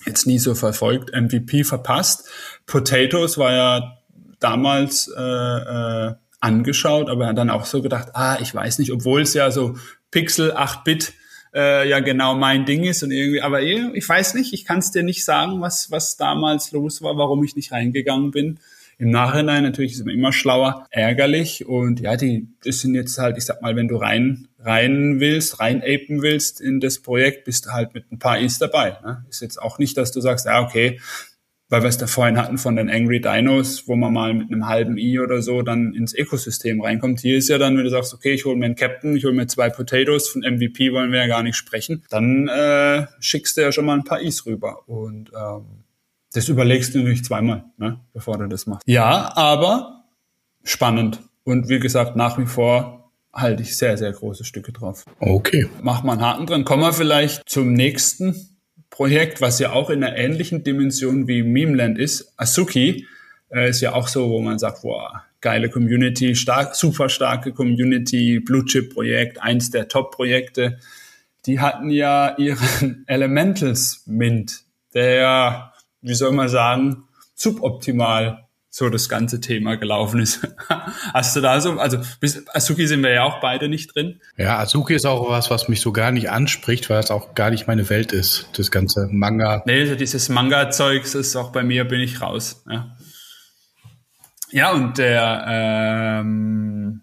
jetzt 0.05 0.27
nie 0.27 0.39
so 0.39 0.55
verfolgt. 0.55 1.13
MVP 1.15 1.65
verpasst. 1.65 2.29
Potatoes 2.67 3.39
war 3.39 3.53
ja 3.53 3.99
damals 4.41 5.09
äh, 5.17 5.21
äh, 5.21 6.15
angeschaut, 6.41 7.09
aber 7.09 7.33
dann 7.33 7.51
auch 7.51 7.65
so 7.65 7.83
gedacht, 7.83 8.11
ah, 8.15 8.39
ich 8.41 8.55
weiß 8.55 8.79
nicht, 8.79 8.93
obwohl 8.93 9.23
es 9.23 9.35
ja 9.35 9.51
so 9.51 9.77
Pixel 10.11 10.53
8-Bit 10.53 11.13
äh, 11.55 11.89
ja 11.89 12.01
genau 12.01 12.35
mein 12.35 12.65
Ding 12.65 12.85
ist 12.85 13.03
und 13.03 13.11
irgendwie, 13.11 13.43
aber 13.43 13.63
ich 13.63 14.09
weiß 14.09 14.35
nicht, 14.35 14.53
ich 14.53 14.65
kann 14.65 14.79
es 14.79 14.91
dir 14.91 15.03
nicht 15.03 15.25
sagen, 15.25 15.61
was, 15.61 15.91
was 15.91 16.17
damals 16.17 16.73
los 16.73 17.03
war, 17.03 17.17
warum 17.17 17.43
ich 17.43 17.57
nicht 17.57 17.73
reingegangen 17.73 18.31
bin. 18.31 18.61
Im 19.01 19.11
Nachhinein 19.11 19.63
natürlich 19.63 19.93
ist 19.93 20.05
man 20.05 20.15
immer 20.15 20.33
schlauer, 20.33 20.87
ärgerlich 20.91 21.65
und 21.67 22.01
ja, 22.01 22.17
die, 22.17 22.49
das 22.65 22.81
sind 22.81 22.97
jetzt 22.97 23.17
halt, 23.19 23.39
ich 23.39 23.45
sag 23.45 23.63
mal, 23.63 23.77
wenn 23.77 23.87
du 23.87 23.97
rein, 23.97 24.49
rein 24.59 25.21
willst, 25.21 25.61
rein 25.61 25.83
apen 25.83 26.21
willst 26.21 26.61
in 26.61 26.81
das 26.81 27.01
Projekt, 27.01 27.45
bist 27.45 27.67
du 27.67 27.71
halt 27.71 27.95
mit 27.95 28.11
ein 28.11 28.19
paar 28.19 28.41
Is 28.41 28.59
dabei. 28.59 28.97
Ne? 29.05 29.25
Ist 29.31 29.41
jetzt 29.41 29.63
auch 29.63 29.79
nicht, 29.79 29.97
dass 29.97 30.11
du 30.11 30.21
sagst, 30.21 30.47
ja, 30.47 30.61
okay, 30.61 30.99
weil 31.69 31.83
wir 31.83 31.89
es 31.89 31.99
da 31.99 32.07
vorhin 32.07 32.39
hatten 32.39 32.59
von 32.59 32.77
den 32.77 32.91
Angry 32.91 33.21
Dinos, 33.21 33.87
wo 33.87 33.95
man 33.95 34.13
mal 34.13 34.35
mit 34.35 34.51
einem 34.51 34.67
halben 34.67 34.97
i 34.97 35.21
oder 35.21 35.43
so 35.43 35.63
dann 35.63 35.93
ins 35.93 36.15
Ökosystem 36.15 36.81
reinkommt. 36.81 37.21
Hier 37.21 37.37
ist 37.37 37.49
ja 37.49 37.59
dann, 37.59 37.77
wenn 37.77 37.85
du 37.85 37.91
sagst, 37.91 38.15
okay, 38.15 38.33
ich 38.33 38.47
hole 38.47 38.57
mir 38.57 38.65
einen 38.65 38.75
Captain, 38.75 39.15
ich 39.15 39.25
hole 39.25 39.35
mir 39.35 39.47
zwei 39.47 39.69
Potatoes, 39.69 40.29
von 40.29 40.43
MVP 40.43 40.93
wollen 40.93 41.13
wir 41.13 41.21
ja 41.21 41.27
gar 41.27 41.43
nicht 41.43 41.57
sprechen, 41.57 42.05
dann 42.11 42.49
äh, 42.49 43.07
schickst 43.21 43.57
du 43.57 43.61
ja 43.61 43.71
schon 43.71 43.85
mal 43.85 43.95
ein 43.95 44.05
paar 44.05 44.21
Is 44.21 44.47
rüber. 44.47 44.89
Und 44.89 45.31
ähm, 45.37 45.85
das 46.33 46.49
überlegst 46.49 46.95
du 46.95 46.99
natürlich 46.99 47.25
zweimal, 47.25 47.65
ne, 47.79 48.01
bevor 48.13 48.39
du 48.39 48.47
das 48.47 48.67
machst. 48.67 48.87
Ja, 48.87 49.37
aber 49.37 50.05
spannend. 50.63 51.21
Und 51.45 51.69
wie 51.69 51.79
gesagt, 51.79 52.17
nach 52.17 52.39
wie 52.39 52.47
vor 52.47 53.11
halte 53.33 53.63
ich 53.63 53.77
sehr, 53.77 53.97
sehr 53.97 54.13
große 54.13 54.45
Stücke 54.45 54.73
drauf. 54.73 55.05
Okay. 55.21 55.69
Mach 55.83 56.03
mal 56.03 56.13
einen 56.13 56.23
Haken 56.23 56.47
dran. 56.47 56.65
Kommen 56.65 56.83
wir 56.83 56.93
vielleicht 56.93 57.49
zum 57.49 57.73
nächsten 57.73 58.59
Projekt, 58.91 59.41
was 59.41 59.59
ja 59.59 59.73
auch 59.73 59.91
in 59.91 60.03
einer 60.03 60.17
ähnlichen 60.17 60.65
Dimension 60.65 61.29
wie 61.29 61.43
Memeland 61.43 61.99
ist. 61.99 62.33
Asuki 62.37 63.07
äh, 63.51 63.71
ist 63.71 63.81
ja 63.81 63.95
auch 63.95 64.09
so, 64.09 64.29
wo 64.31 64.41
man 64.41 64.59
sagt, 64.59 64.83
boah, 64.83 65.25
geile 65.41 65.71
Community, 65.71 66.35
stark, 66.35 66.75
super 66.75 67.09
starke 67.09 67.53
Community, 67.53 68.41
Blue 68.41 68.65
Chip 68.65 68.93
Projekt, 68.93 69.41
eins 69.41 69.71
der 69.71 69.89
Top-Projekte. 69.89 70.79
Die 71.47 71.61
hatten 71.61 71.91
ja 71.91 72.37
ihren 72.39 73.05
Elementals 73.07 74.03
Mint, 74.07 74.65
der 74.95 75.73
wie 76.01 76.15
soll 76.15 76.33
man 76.33 76.49
sagen, 76.49 77.05
suboptimal 77.35 78.49
so 78.71 78.91
das 78.91 79.09
ganze 79.09 79.41
Thema 79.41 79.77
gelaufen 79.77 80.21
ist. 80.21 80.47
Hast 81.15 81.35
du 81.35 81.41
da 81.41 81.61
so, 81.61 81.79
also 81.79 81.99
bis 82.21 82.47
Azuki 82.49 82.87
sind 82.87 83.03
wir 83.03 83.11
ja 83.11 83.25
auch 83.25 83.41
beide 83.41 83.69
nicht 83.69 83.95
drin. 83.95 84.21
Ja, 84.37 84.59
Azuki 84.59 84.95
ist 84.95 85.07
auch 85.07 85.29
was, 85.31 85.51
was 85.51 85.69
mich 85.69 85.81
so 85.81 85.93
gar 85.93 86.13
nicht 86.13 86.31
anspricht, 86.31 86.91
weil 86.91 87.01
es 87.01 87.11
auch 87.11 87.35
gar 87.35 87.51
nicht 87.51 87.67
meine 87.67 87.89
Welt 87.89 88.13
ist, 88.13 88.49
das 88.57 88.71
ganze 88.71 89.09
Manga. 89.11 89.63
Nee, 89.67 89.81
also 89.81 89.95
dieses 89.95 90.29
Manga-Zeugs 90.29 91.15
ist 91.15 91.35
auch 91.35 91.51
bei 91.51 91.63
mir, 91.63 91.85
bin 91.87 92.01
ich 92.01 92.21
raus. 92.21 92.63
Ja, 92.69 92.97
ja 94.51 94.73
und 94.73 94.99
der, 94.99 95.45
ähm, 95.49 97.03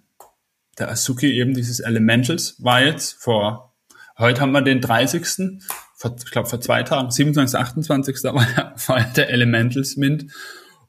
der 0.77 0.91
Azuki 0.91 1.31
eben, 1.31 1.55
dieses 1.55 1.79
Elementals, 1.79 2.55
war 2.59 2.81
jetzt 2.81 3.21
vor, 3.21 3.73
heute 4.19 4.41
haben 4.41 4.51
wir 4.51 4.61
den 4.61 4.81
30 4.81 5.25
vor, 5.95 6.15
ich 6.23 6.31
glaube 6.31 6.49
vor 6.49 6.61
zwei 6.61 6.83
Tagen, 6.83 7.09
27, 7.09 7.59
28. 7.59 8.23
war 8.23 8.45
der, 8.55 8.73
war 8.87 9.03
der 9.15 9.29
Elementals 9.29 9.97
Mint. 9.97 10.31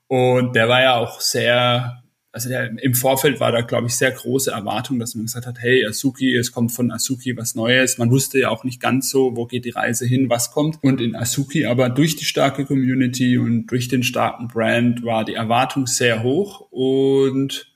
Und 0.08 0.54
der 0.54 0.68
war 0.68 0.82
ja 0.82 0.96
auch 0.96 1.20
sehr 1.20 2.02
also 2.36 2.50
der, 2.50 2.70
im 2.82 2.92
Vorfeld 2.92 3.40
war 3.40 3.50
da, 3.50 3.62
glaube 3.62 3.86
ich, 3.86 3.96
sehr 3.96 4.10
große 4.10 4.50
Erwartung, 4.50 4.98
dass 4.98 5.14
man 5.14 5.24
gesagt 5.24 5.46
hat, 5.46 5.58
hey, 5.58 5.86
Asuki, 5.86 6.36
es 6.36 6.52
kommt 6.52 6.70
von 6.70 6.90
Asuki 6.90 7.34
was 7.34 7.54
Neues. 7.54 7.96
Man 7.96 8.10
wusste 8.10 8.38
ja 8.38 8.50
auch 8.50 8.62
nicht 8.62 8.78
ganz 8.78 9.08
so, 9.08 9.34
wo 9.34 9.46
geht 9.46 9.64
die 9.64 9.70
Reise 9.70 10.04
hin, 10.04 10.28
was 10.28 10.50
kommt. 10.50 10.76
Und 10.82 11.00
in 11.00 11.16
Asuki, 11.16 11.64
aber 11.64 11.88
durch 11.88 12.14
die 12.16 12.26
starke 12.26 12.66
Community 12.66 13.38
und 13.38 13.68
durch 13.68 13.88
den 13.88 14.02
starken 14.02 14.48
Brand 14.48 15.02
war 15.02 15.24
die 15.24 15.32
Erwartung 15.32 15.86
sehr 15.86 16.22
hoch. 16.22 16.68
Und 16.70 17.74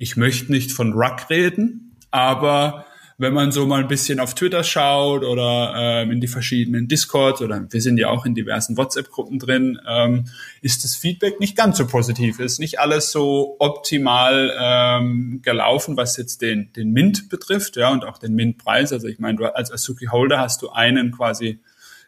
ich 0.00 0.16
möchte 0.16 0.50
nicht 0.50 0.72
von 0.72 0.92
Ruck 0.92 1.30
reden, 1.30 1.96
aber 2.10 2.86
wenn 3.18 3.32
man 3.32 3.50
so 3.50 3.66
mal 3.66 3.80
ein 3.80 3.88
bisschen 3.88 4.20
auf 4.20 4.34
Twitter 4.34 4.62
schaut 4.62 5.24
oder 5.24 5.72
ähm, 5.74 6.10
in 6.10 6.20
die 6.20 6.26
verschiedenen 6.26 6.86
Discords 6.86 7.40
oder 7.40 7.66
wir 7.70 7.80
sind 7.80 7.96
ja 7.96 8.10
auch 8.10 8.26
in 8.26 8.34
diversen 8.34 8.76
WhatsApp-Gruppen 8.76 9.38
drin, 9.38 9.78
ähm, 9.88 10.26
ist 10.60 10.84
das 10.84 10.96
Feedback 10.96 11.40
nicht 11.40 11.56
ganz 11.56 11.78
so 11.78 11.86
positiv. 11.86 12.40
Ist 12.40 12.60
nicht 12.60 12.78
alles 12.78 13.12
so 13.12 13.56
optimal 13.58 14.52
ähm, 14.60 15.40
gelaufen, 15.42 15.96
was 15.96 16.18
jetzt 16.18 16.42
den, 16.42 16.72
den 16.74 16.92
Mint 16.92 17.30
betrifft, 17.30 17.76
ja, 17.76 17.90
und 17.90 18.04
auch 18.04 18.18
den 18.18 18.34
Mint-Preis. 18.34 18.92
Also 18.92 19.08
ich 19.08 19.18
meine, 19.18 19.38
du 19.38 19.54
als 19.54 19.72
Asuki 19.72 20.06
Holder 20.06 20.38
hast 20.38 20.60
du 20.60 20.68
einen 20.68 21.10
quasi 21.10 21.60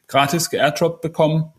gratis 0.09 0.50
geairdroppt 0.50 1.00
bekommen 1.00 1.53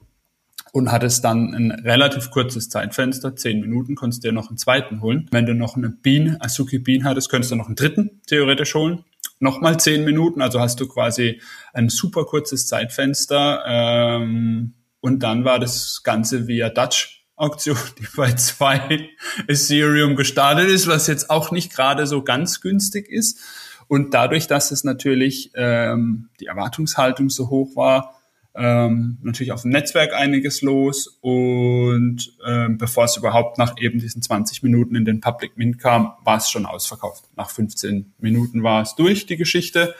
und 0.73 0.91
hattest 0.91 1.23
dann 1.23 1.55
ein 1.55 1.71
relativ 1.71 2.29
kurzes 2.29 2.69
Zeitfenster, 2.69 3.35
zehn 3.35 3.61
Minuten, 3.61 3.95
konntest 3.95 4.23
dir 4.23 4.31
noch 4.31 4.49
einen 4.49 4.57
zweiten 4.57 5.01
holen. 5.01 5.27
Wenn 5.31 5.47
du 5.47 5.55
noch 5.55 5.75
eine 5.75 5.89
Bean, 5.89 6.37
Asuki 6.39 6.77
Bean 6.77 7.03
hattest, 7.03 7.29
könntest 7.29 7.51
du 7.51 7.55
noch 7.55 7.65
einen 7.65 7.75
dritten 7.75 8.21
theoretisch 8.27 8.75
holen 8.75 9.03
nochmal 9.39 9.79
zehn 9.79 10.03
Minuten, 10.05 10.41
also 10.41 10.59
hast 10.59 10.79
du 10.79 10.87
quasi 10.87 11.41
ein 11.73 11.89
super 11.89 12.25
kurzes 12.25 12.67
Zeitfenster 12.67 13.63
ähm, 13.65 14.75
und 15.01 15.23
dann 15.23 15.45
war 15.45 15.59
das 15.59 16.03
Ganze 16.03 16.47
via 16.47 16.69
Dutch 16.69 17.19
Auktion, 17.35 17.77
die 17.97 18.07
bei 18.17 18.33
zwei 18.33 19.09
Ethereum 19.47 20.15
gestartet 20.15 20.67
ist, 20.67 20.87
was 20.87 21.07
jetzt 21.07 21.29
auch 21.29 21.51
nicht 21.51 21.73
gerade 21.73 22.05
so 22.05 22.21
ganz 22.21 22.59
günstig 22.59 23.07
ist. 23.09 23.39
Und 23.87 24.13
dadurch, 24.13 24.47
dass 24.47 24.71
es 24.71 24.83
natürlich 24.83 25.51
ähm, 25.55 26.29
die 26.39 26.45
Erwartungshaltung 26.45 27.29
so 27.29 27.49
hoch 27.49 27.75
war, 27.75 28.18
ähm, 28.55 29.17
natürlich 29.21 29.51
auf 29.51 29.61
dem 29.61 29.71
Netzwerk 29.71 30.13
einiges 30.13 30.61
los 30.61 31.19
und 31.21 32.33
ähm, 32.45 32.77
bevor 32.77 33.05
es 33.05 33.15
überhaupt 33.15 33.57
nach 33.57 33.75
eben 33.79 33.99
diesen 33.99 34.21
20 34.21 34.63
Minuten 34.63 34.95
in 34.95 35.05
den 35.05 35.21
Public 35.21 35.55
Mint 35.55 35.79
kam, 35.79 36.13
war 36.23 36.37
es 36.37 36.49
schon 36.49 36.65
ausverkauft. 36.65 37.25
Nach 37.35 37.49
15 37.49 38.13
Minuten 38.17 38.63
war 38.63 38.81
es 38.81 38.95
durch, 38.95 39.25
die 39.25 39.37
Geschichte. 39.37 39.93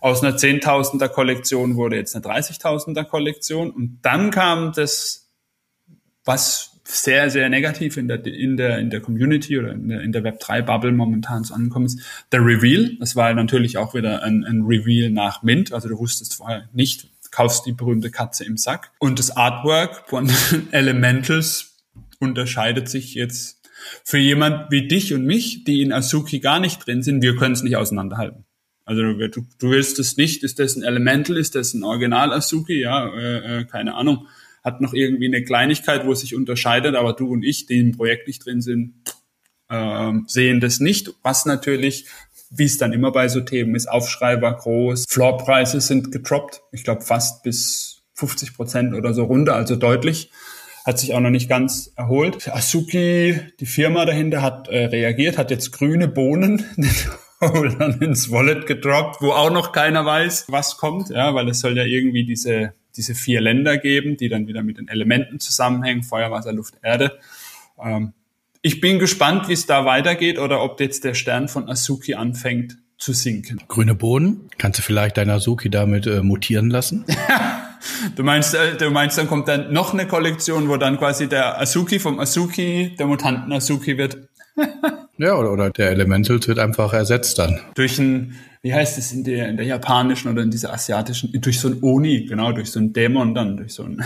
Aus 0.00 0.22
einer 0.22 0.36
10.000er 0.36 1.08
Kollektion 1.08 1.76
wurde 1.76 1.96
jetzt 1.96 2.16
eine 2.16 2.24
30.000er 2.24 3.04
Kollektion 3.04 3.70
und 3.70 4.00
dann 4.02 4.30
kam 4.32 4.72
das, 4.72 5.30
was 6.24 6.72
sehr, 6.84 7.30
sehr 7.30 7.48
negativ 7.48 7.96
in 7.96 8.08
der, 8.08 8.24
in 8.26 8.56
der, 8.56 8.78
in 8.78 8.90
der 8.90 9.00
Community 9.00 9.58
oder 9.58 9.72
in 9.72 9.88
der, 9.88 10.00
in 10.00 10.12
der 10.12 10.22
Web3-Bubble 10.24 10.92
momentan 10.92 11.44
so 11.44 11.54
angekommen 11.54 11.86
ist, 11.86 12.00
der 12.32 12.40
Reveal. 12.40 12.96
Das 12.98 13.14
war 13.14 13.32
natürlich 13.32 13.78
auch 13.78 13.94
wieder 13.94 14.22
ein, 14.22 14.44
ein 14.44 14.62
Reveal 14.62 15.10
nach 15.10 15.42
Mint. 15.42 15.72
Also 15.72 15.88
du 15.88 15.98
wusstest 15.98 16.34
vorher 16.34 16.68
nicht, 16.72 17.08
kaufst 17.32 17.66
die 17.66 17.72
berühmte 17.72 18.12
Katze 18.12 18.44
im 18.44 18.56
Sack. 18.56 18.92
Und 19.00 19.18
das 19.18 19.36
Artwork 19.36 20.08
von 20.08 20.30
Elementals 20.70 21.74
unterscheidet 22.20 22.88
sich 22.88 23.14
jetzt 23.14 23.60
für 24.04 24.18
jemand 24.18 24.70
wie 24.70 24.86
dich 24.86 25.12
und 25.12 25.24
mich, 25.24 25.64
die 25.64 25.82
in 25.82 25.92
Asuki 25.92 26.38
gar 26.38 26.60
nicht 26.60 26.86
drin 26.86 27.02
sind. 27.02 27.22
Wir 27.22 27.34
können 27.34 27.54
es 27.54 27.64
nicht 27.64 27.76
auseinanderhalten. 27.76 28.44
Also 28.84 29.02
du, 29.02 29.46
du 29.58 29.70
willst 29.70 29.98
es 29.98 30.16
nicht, 30.16 30.42
ist 30.42 30.58
das 30.58 30.76
ein 30.76 30.82
Elemental, 30.82 31.36
ist 31.36 31.54
das 31.54 31.74
ein 31.74 31.82
Original 31.82 32.32
Asuki? 32.32 32.80
Ja, 32.80 33.12
äh, 33.14 33.60
äh, 33.60 33.64
keine 33.64 33.94
Ahnung. 33.94 34.28
Hat 34.62 34.80
noch 34.80 34.92
irgendwie 34.92 35.26
eine 35.26 35.42
Kleinigkeit, 35.42 36.06
wo 36.06 36.12
es 36.12 36.20
sich 36.20 36.36
unterscheidet, 36.36 36.94
aber 36.94 37.14
du 37.14 37.28
und 37.28 37.42
ich, 37.42 37.66
die 37.66 37.78
im 37.78 37.92
Projekt 37.92 38.28
nicht 38.28 38.44
drin 38.44 38.60
sind, 38.60 38.94
äh, 39.68 40.12
sehen 40.26 40.60
das 40.60 40.78
nicht, 40.78 41.14
was 41.22 41.46
natürlich 41.46 42.06
wie 42.54 42.64
es 42.64 42.78
dann 42.78 42.92
immer 42.92 43.12
bei 43.12 43.28
so 43.28 43.40
Themen 43.40 43.74
ist, 43.74 43.88
Aufschreiber 43.88 44.54
groß, 44.54 45.06
Floorpreise 45.08 45.80
sind 45.80 46.12
getroppt, 46.12 46.62
ich 46.70 46.84
glaube 46.84 47.00
fast 47.00 47.42
bis 47.42 48.02
50 48.14 48.54
Prozent 48.54 48.94
oder 48.94 49.14
so 49.14 49.24
runter, 49.24 49.54
also 49.54 49.76
deutlich. 49.76 50.30
Hat 50.84 50.98
sich 50.98 51.14
auch 51.14 51.20
noch 51.20 51.30
nicht 51.30 51.48
ganz 51.48 51.92
erholt. 51.94 52.52
Asuki, 52.52 53.38
die 53.60 53.66
Firma 53.66 54.04
dahinter, 54.04 54.42
hat 54.42 54.68
äh, 54.68 54.86
reagiert, 54.86 55.38
hat 55.38 55.52
jetzt 55.52 55.70
grüne 55.70 56.08
Bohnen 56.08 56.64
ins 58.00 58.30
Wallet 58.32 58.66
gedroppt, 58.66 59.22
wo 59.22 59.30
auch 59.30 59.52
noch 59.52 59.70
keiner 59.70 60.04
weiß, 60.04 60.46
was 60.48 60.76
kommt, 60.78 61.10
ja, 61.10 61.34
weil 61.34 61.48
es 61.48 61.60
soll 61.60 61.76
ja 61.76 61.84
irgendwie 61.84 62.24
diese, 62.24 62.74
diese 62.96 63.14
vier 63.14 63.40
Länder 63.40 63.78
geben, 63.78 64.16
die 64.16 64.28
dann 64.28 64.48
wieder 64.48 64.64
mit 64.64 64.78
den 64.78 64.88
Elementen 64.88 65.38
zusammenhängen, 65.38 66.02
Feuer, 66.02 66.32
Wasser, 66.32 66.52
Luft, 66.52 66.74
Erde. 66.82 67.18
Ähm, 67.80 68.12
ich 68.62 68.80
bin 68.80 68.98
gespannt, 69.00 69.48
wie 69.48 69.52
es 69.52 69.66
da 69.66 69.84
weitergeht 69.84 70.38
oder 70.38 70.62
ob 70.62 70.80
jetzt 70.80 71.04
der 71.04 71.14
Stern 71.14 71.48
von 71.48 71.68
Asuki 71.68 72.14
anfängt 72.14 72.78
zu 72.96 73.12
sinken. 73.12 73.60
Grüne 73.66 73.96
Boden? 73.96 74.48
Kannst 74.58 74.78
du 74.78 74.82
vielleicht 74.84 75.16
deine 75.16 75.34
Asuki 75.34 75.68
damit 75.68 76.06
äh, 76.06 76.22
mutieren 76.22 76.70
lassen? 76.70 77.04
du 78.16 78.22
meinst, 78.22 78.54
äh, 78.54 78.76
du 78.76 78.90
meinst, 78.90 79.18
dann 79.18 79.26
kommt 79.26 79.48
dann 79.48 79.72
noch 79.72 79.92
eine 79.92 80.06
Kollektion, 80.06 80.68
wo 80.68 80.76
dann 80.76 80.96
quasi 80.96 81.28
der 81.28 81.60
Asuki 81.60 81.98
vom 81.98 82.20
Asuki, 82.20 82.94
der 82.96 83.06
Mutanten 83.06 83.52
Asuki 83.52 83.98
wird. 83.98 84.18
ja, 85.18 85.34
oder, 85.34 85.52
oder 85.52 85.70
der 85.70 85.90
Elementals 85.90 86.46
wird 86.46 86.60
einfach 86.60 86.92
ersetzt 86.92 87.40
dann. 87.40 87.58
Durch 87.74 87.98
ein, 87.98 88.36
wie 88.60 88.72
heißt 88.72 88.96
es 88.96 89.10
in 89.10 89.24
der, 89.24 89.48
in 89.48 89.56
der 89.56 89.66
japanischen 89.66 90.30
oder 90.30 90.42
in 90.42 90.52
dieser 90.52 90.72
asiatischen, 90.72 91.32
durch 91.40 91.58
so 91.58 91.66
ein 91.66 91.82
Oni, 91.82 92.26
genau, 92.26 92.52
durch 92.52 92.70
so 92.70 92.78
ein 92.78 92.92
Dämon 92.92 93.34
dann, 93.34 93.56
durch 93.56 93.74
so 93.74 93.82
ein, 93.82 94.04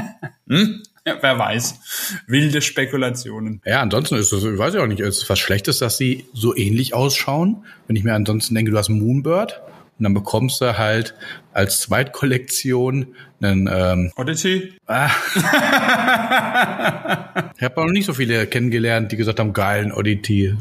hm? 0.48 0.82
Ja, 1.08 1.16
wer 1.22 1.38
weiß. 1.38 2.20
Wilde 2.26 2.60
Spekulationen. 2.60 3.62
Ja, 3.64 3.80
ansonsten 3.80 4.16
ist 4.16 4.30
es, 4.30 4.44
ich 4.44 4.58
weiß 4.58 4.74
ja 4.74 4.82
auch 4.82 4.86
nicht, 4.86 5.00
ist 5.00 5.22
es 5.22 5.30
was 5.30 5.38
Schlechtes, 5.38 5.78
dass 5.78 5.96
sie 5.96 6.26
so 6.34 6.54
ähnlich 6.54 6.92
ausschauen. 6.92 7.64
Wenn 7.86 7.96
ich 7.96 8.04
mir 8.04 8.12
ansonsten 8.12 8.54
denke, 8.54 8.72
du 8.72 8.76
hast 8.76 8.90
Moonbird 8.90 9.62
und 9.98 10.04
dann 10.04 10.12
bekommst 10.12 10.60
du 10.60 10.76
halt 10.76 11.14
als 11.54 11.80
Zweitkollektion 11.80 13.14
einen 13.40 13.70
ähm, 13.72 14.12
Odyssey. 14.16 14.74
Ah. 14.86 15.08
ich 17.56 17.62
habe 17.62 17.80
noch 17.80 17.90
nicht 17.90 18.04
so 18.04 18.12
viele 18.12 18.46
kennengelernt, 18.46 19.10
die 19.10 19.16
gesagt 19.16 19.40
haben, 19.40 19.54
geilen 19.54 19.92
Odyssey. 19.92 20.56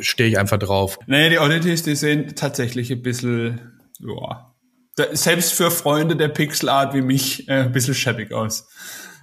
Stehe 0.00 0.30
ich 0.30 0.38
einfach 0.38 0.58
drauf. 0.58 0.98
Nee, 1.06 1.28
die 1.28 1.38
Odysseys, 1.38 1.82
die 1.82 1.94
sehen 1.94 2.34
tatsächlich 2.36 2.90
ein 2.90 3.02
bisschen, 3.02 3.60
ja, 3.98 4.50
selbst 5.12 5.52
für 5.52 5.70
Freunde 5.70 6.16
der 6.16 6.28
Pixelart 6.28 6.94
wie 6.94 7.02
mich 7.02 7.46
äh, 7.48 7.64
ein 7.64 7.72
bisschen 7.72 7.94
schäbig 7.94 8.32
aus. 8.32 8.66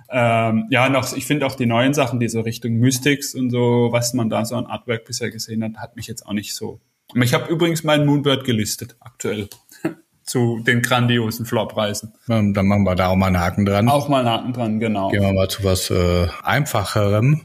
Ähm, 0.09 0.67
ja, 0.69 0.89
noch, 0.89 1.15
ich 1.15 1.25
finde 1.25 1.45
auch 1.45 1.55
die 1.55 1.65
neuen 1.65 1.93
Sachen, 1.93 2.19
die 2.19 2.29
so 2.29 2.41
Richtung 2.41 2.73
Mystics 2.73 3.35
und 3.35 3.49
so, 3.49 3.89
was 3.91 4.13
man 4.13 4.29
da 4.29 4.45
so 4.45 4.55
an 4.55 4.65
Artwork 4.65 5.05
bisher 5.05 5.31
gesehen 5.31 5.63
hat, 5.63 5.77
hat 5.77 5.95
mich 5.95 6.07
jetzt 6.07 6.25
auch 6.25 6.33
nicht 6.33 6.55
so. 6.55 6.79
Ich 7.15 7.33
habe 7.33 7.51
übrigens 7.51 7.83
meinen 7.83 8.05
Moonbird 8.05 8.43
gelistet, 8.43 8.95
aktuell. 8.99 9.49
zu 10.27 10.61
den 10.67 10.81
grandiosen 10.81 11.45
Floorpreisen. 11.45 12.13
Dann 12.27 12.51
machen 12.51 12.83
wir 12.83 12.95
da 12.95 13.07
auch 13.07 13.15
mal 13.15 13.27
einen 13.27 13.39
Haken 13.39 13.65
dran. 13.65 13.87
Auch 13.87 14.09
mal 14.09 14.19
einen 14.19 14.29
Haken 14.29 14.53
dran, 14.53 14.79
genau. 14.79 15.09
Gehen 15.09 15.21
wir 15.21 15.31
mal 15.31 15.47
zu 15.47 15.63
was 15.63 15.89
äh, 15.89 16.27
einfacherem. 16.43 17.43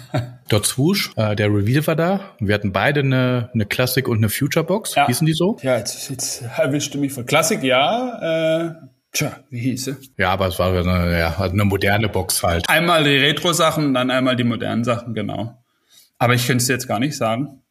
Dort 0.48 0.66
Swoosh, 0.66 1.12
äh, 1.16 1.36
der 1.36 1.48
Reveal 1.48 1.86
war 1.86 1.96
da. 1.96 2.20
Wir 2.40 2.54
hatten 2.56 2.72
beide 2.72 3.00
eine, 3.00 3.50
eine 3.54 3.66
Classic 3.66 4.06
und 4.08 4.18
eine 4.18 4.28
Future 4.28 4.64
Box. 4.64 4.96
Ja. 4.96 5.06
Hießen 5.06 5.26
die 5.26 5.32
so? 5.32 5.56
Ja, 5.62 5.78
jetzt, 5.78 6.10
jetzt 6.10 6.42
erwischte 6.42 6.98
mich 6.98 7.12
von 7.12 7.24
Classic, 7.24 7.62
ja. 7.62 8.66
Äh, 8.66 8.74
Tja, 9.14 9.44
wie 9.48 9.60
hieß 9.60 9.84
sie? 9.84 9.96
Ja, 10.18 10.32
aber 10.32 10.48
es 10.48 10.58
war 10.58 10.72
eine, 10.72 11.18
ja, 11.18 11.38
eine 11.38 11.64
moderne 11.64 12.08
Box 12.08 12.42
halt. 12.42 12.68
Einmal 12.68 13.04
die 13.04 13.16
Retro-Sachen, 13.16 13.94
dann 13.94 14.10
einmal 14.10 14.34
die 14.34 14.42
modernen 14.42 14.82
Sachen, 14.82 15.14
genau. 15.14 15.64
Aber 16.18 16.34
ich 16.34 16.46
könnte 16.46 16.62
es 16.62 16.68
jetzt 16.68 16.88
gar 16.88 16.98
nicht 16.98 17.16
sagen. 17.16 17.62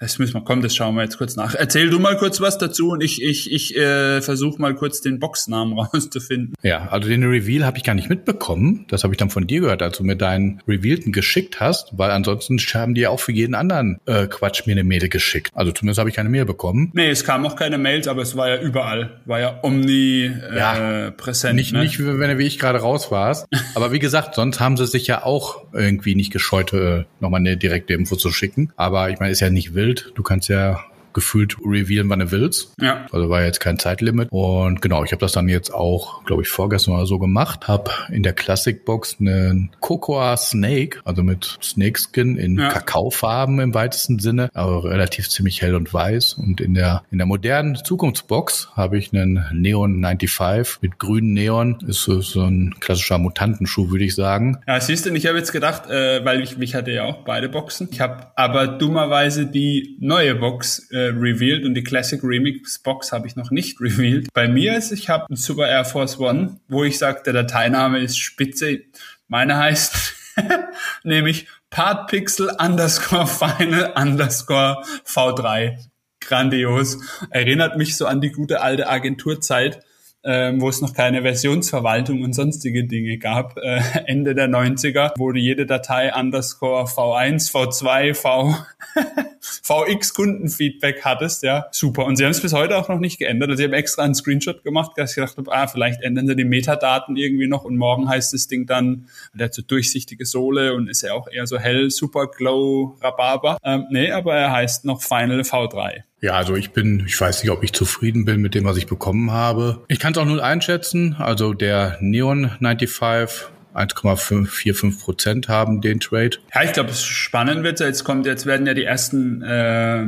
Das 0.00 0.20
müssen 0.20 0.34
wir, 0.34 0.42
komm, 0.42 0.62
das 0.62 0.76
schauen 0.76 0.94
wir 0.94 1.02
jetzt 1.02 1.18
kurz 1.18 1.34
nach. 1.34 1.56
Erzähl 1.56 1.90
du 1.90 1.98
mal 1.98 2.16
kurz 2.16 2.40
was 2.40 2.56
dazu 2.56 2.90
und 2.90 3.02
ich, 3.02 3.20
ich, 3.20 3.50
ich 3.50 3.76
äh, 3.76 4.22
versuche 4.22 4.60
mal 4.60 4.74
kurz 4.76 5.00
den 5.00 5.18
Boxnamen 5.18 5.76
rauszufinden. 5.78 6.54
Ja, 6.62 6.88
also 6.88 7.08
den 7.08 7.24
Reveal 7.24 7.64
habe 7.64 7.78
ich 7.78 7.84
gar 7.84 7.94
nicht 7.94 8.08
mitbekommen. 8.08 8.86
Das 8.88 9.02
habe 9.02 9.12
ich 9.12 9.18
dann 9.18 9.30
von 9.30 9.48
dir 9.48 9.60
gehört, 9.60 9.82
als 9.82 9.98
du 9.98 10.04
mir 10.04 10.14
deinen 10.14 10.62
Revealten 10.68 11.10
geschickt 11.10 11.58
hast, 11.58 11.98
weil 11.98 12.12
ansonsten 12.12 12.58
haben 12.74 12.94
die 12.94 13.02
ja 13.02 13.10
auch 13.10 13.18
für 13.18 13.32
jeden 13.32 13.56
anderen 13.56 13.98
äh, 14.06 14.28
Quatsch 14.28 14.66
mir 14.66 14.72
eine 14.72 14.84
Mail 14.84 15.08
geschickt. 15.08 15.50
Also 15.54 15.72
zumindest 15.72 15.98
habe 15.98 16.10
ich 16.10 16.16
keine 16.16 16.28
Mail 16.28 16.44
bekommen. 16.44 16.90
Nee, 16.94 17.10
es 17.10 17.24
kamen 17.24 17.44
auch 17.44 17.56
keine 17.56 17.78
Mails, 17.78 18.06
aber 18.06 18.22
es 18.22 18.36
war 18.36 18.48
ja 18.48 18.60
überall. 18.60 19.20
War 19.24 19.40
ja 19.40 19.58
omnipräsent. 19.62 21.52
Äh, 21.52 21.56
nicht, 21.56 21.72
ne? 21.72 21.80
nicht, 21.80 21.98
wenn 21.98 22.30
du 22.30 22.38
wie 22.38 22.46
ich 22.46 22.60
gerade 22.60 22.78
raus 22.78 23.10
warst. 23.10 23.46
aber 23.74 23.90
wie 23.90 23.98
gesagt, 23.98 24.36
sonst 24.36 24.60
haben 24.60 24.76
sie 24.76 24.86
sich 24.86 25.08
ja 25.08 25.24
auch 25.24 25.64
irgendwie 25.72 26.14
nicht 26.14 26.32
gescheut, 26.32 26.72
äh, 26.72 27.04
nochmal 27.18 27.40
eine 27.40 27.56
direkte 27.56 27.94
Info 27.94 28.14
zu 28.14 28.30
schicken. 28.30 28.72
Aber 28.76 29.10
ich 29.10 29.18
meine, 29.18 29.32
ist 29.32 29.40
ja 29.40 29.50
nicht 29.50 29.74
wild 29.74 29.87
Bild. 29.88 30.12
Du 30.16 30.22
kannst 30.22 30.50
ja 30.50 30.84
gefühlt 31.18 31.56
revealen, 31.64 32.08
wann 32.08 32.20
du 32.20 32.30
willst. 32.30 32.72
Ja. 32.80 33.06
Also 33.10 33.28
war 33.28 33.42
jetzt 33.42 33.58
kein 33.58 33.78
Zeitlimit. 33.78 34.28
Und 34.30 34.80
genau, 34.80 35.02
ich 35.04 35.10
habe 35.10 35.20
das 35.20 35.32
dann 35.32 35.48
jetzt 35.48 35.74
auch, 35.74 36.24
glaube 36.24 36.42
ich, 36.42 36.48
vorgestern 36.48 36.94
oder 36.94 37.06
so 37.06 37.18
gemacht. 37.18 37.66
Habe 37.66 37.90
in 38.10 38.22
der 38.22 38.32
Classic 38.32 38.84
Box 38.84 39.16
einen 39.18 39.70
Cocoa 39.80 40.36
Snake, 40.36 41.00
also 41.04 41.22
mit 41.22 41.58
Snake 41.60 41.98
Skin 41.98 42.36
in 42.36 42.58
ja. 42.58 42.68
Kakaofarben 42.68 43.58
im 43.58 43.74
weitesten 43.74 44.20
Sinne, 44.20 44.48
aber 44.54 44.84
relativ 44.84 45.28
ziemlich 45.28 45.60
hell 45.60 45.74
und 45.74 45.92
weiß. 45.92 46.34
Und 46.34 46.60
in 46.60 46.74
der 46.74 47.02
in 47.10 47.18
der 47.18 47.26
modernen 47.26 47.76
Zukunftsbox 47.76 48.70
habe 48.74 48.98
ich 48.98 49.12
einen 49.12 49.44
Neon 49.52 50.00
95 50.00 50.82
mit 50.82 50.98
grünen 50.98 51.32
Neon. 51.32 51.78
Ist 51.86 52.02
so, 52.02 52.20
so 52.20 52.42
ein 52.42 52.76
klassischer 52.78 53.18
Mutantenschuh, 53.18 53.90
würde 53.90 54.04
ich 54.04 54.14
sagen. 54.14 54.58
Ja, 54.66 54.80
siehst 54.80 55.06
du, 55.06 55.12
ich 55.12 55.26
habe 55.26 55.38
jetzt 55.38 55.52
gedacht, 55.52 55.90
äh, 55.90 56.24
weil 56.24 56.42
ich 56.42 56.58
mich 56.58 56.74
hatte 56.74 56.92
ja 56.92 57.04
auch 57.04 57.24
beide 57.24 57.48
Boxen. 57.48 57.88
Ich 57.90 58.00
habe 58.00 58.28
aber 58.36 58.68
dummerweise 58.68 59.46
die 59.46 59.96
neue 60.00 60.34
Box 60.34 60.88
äh, 60.92 61.07
revealed 61.16 61.64
und 61.64 61.74
die 61.74 61.82
Classic 61.82 62.22
Remix 62.22 62.78
Box 62.78 63.12
habe 63.12 63.26
ich 63.26 63.36
noch 63.36 63.50
nicht 63.50 63.80
revealed. 63.80 64.28
Bei 64.32 64.48
mir 64.48 64.76
ist, 64.76 64.92
ich 64.92 65.08
habe 65.08 65.26
einen 65.28 65.36
Super 65.36 65.68
Air 65.68 65.84
Force 65.84 66.18
One, 66.18 66.60
wo 66.68 66.84
ich 66.84 66.98
sage, 66.98 67.22
der 67.24 67.32
Dateiname 67.32 68.00
ist 68.00 68.18
Spitze. 68.18 68.80
Meine 69.28 69.56
heißt 69.56 70.14
nämlich 71.04 71.46
Partpixel 71.70 72.50
underscore 72.58 73.26
final 73.26 73.92
underscore 73.96 74.82
V3. 75.04 75.78
Grandios. 76.20 76.98
Erinnert 77.30 77.76
mich 77.76 77.96
so 77.96 78.06
an 78.06 78.20
die 78.20 78.30
gute 78.30 78.60
alte 78.60 78.88
Agenturzeit, 78.88 79.80
ähm, 80.24 80.60
wo 80.60 80.68
es 80.68 80.80
noch 80.80 80.92
keine 80.92 81.22
Versionsverwaltung 81.22 82.22
und 82.22 82.34
sonstige 82.34 82.84
Dinge 82.86 83.18
gab, 83.18 83.56
äh, 83.56 83.80
Ende 84.06 84.34
der 84.34 84.48
90er, 84.48 85.12
wo 85.16 85.32
du 85.32 85.38
jede 85.38 85.64
Datei 85.64 86.12
underscore 86.14 86.84
V1, 86.84 87.50
V2, 87.50 88.14
V, 88.14 88.56
VX 89.40 90.14
Kundenfeedback 90.14 91.04
hattest, 91.04 91.42
ja, 91.42 91.66
super. 91.70 92.04
Und 92.04 92.16
sie 92.16 92.24
haben 92.24 92.30
es 92.30 92.40
bis 92.40 92.52
heute 92.52 92.76
auch 92.76 92.88
noch 92.88 92.98
nicht 92.98 93.18
geändert. 93.18 93.50
Also 93.50 93.62
ich 93.62 93.68
habe 93.68 93.76
extra 93.76 94.02
einen 94.02 94.14
Screenshot 94.14 94.62
gemacht, 94.64 94.92
dass 94.96 95.10
ich 95.10 95.16
gedacht 95.16 95.36
habe, 95.36 95.52
ah, 95.52 95.66
vielleicht 95.66 96.02
ändern 96.02 96.26
sie 96.26 96.36
die 96.36 96.44
Metadaten 96.44 97.16
irgendwie 97.16 97.46
noch 97.46 97.64
und 97.64 97.76
morgen 97.76 98.08
heißt 98.08 98.32
das 98.32 98.46
Ding 98.48 98.66
dann, 98.66 99.08
der 99.34 99.46
hat 99.46 99.54
so 99.54 99.62
durchsichtige 99.62 100.26
Sohle 100.26 100.74
und 100.74 100.88
ist 100.88 101.02
ja 101.02 101.12
auch 101.12 101.28
eher 101.30 101.46
so 101.46 101.58
hell, 101.58 101.90
super 101.90 102.26
glow, 102.26 102.96
Rhabarber. 103.02 103.58
Ähm, 103.62 103.86
nee, 103.90 104.10
aber 104.10 104.34
er 104.34 104.52
heißt 104.52 104.84
noch 104.84 105.02
Final 105.02 105.40
V3. 105.40 106.02
Ja, 106.20 106.32
also 106.32 106.56
ich 106.56 106.72
bin, 106.72 107.04
ich 107.06 107.20
weiß 107.20 107.42
nicht, 107.42 107.52
ob 107.52 107.62
ich 107.62 107.72
zufrieden 107.72 108.24
bin 108.24 108.40
mit 108.40 108.54
dem, 108.54 108.64
was 108.64 108.76
ich 108.76 108.86
bekommen 108.86 109.30
habe. 109.30 109.84
Ich 109.88 110.00
kann 110.00 110.12
es 110.12 110.18
auch 110.18 110.24
null 110.24 110.40
einschätzen. 110.40 111.14
Also 111.18 111.54
der 111.54 111.96
Neon 112.00 112.50
95 112.60 113.57
1,45 113.78 115.00
Prozent 115.00 115.48
haben 115.48 115.80
den 115.80 116.00
Trade. 116.00 116.38
Ja, 116.54 116.62
ich 116.62 116.72
glaube, 116.72 116.90
es 116.90 117.02
spannend 117.04 117.62
wird. 117.62 117.80
Jetzt 117.80 118.04
kommt, 118.04 118.26
jetzt 118.26 118.46
werden 118.46 118.66
ja 118.66 118.74
die 118.74 118.84
ersten 118.84 119.42
äh, 119.42 120.06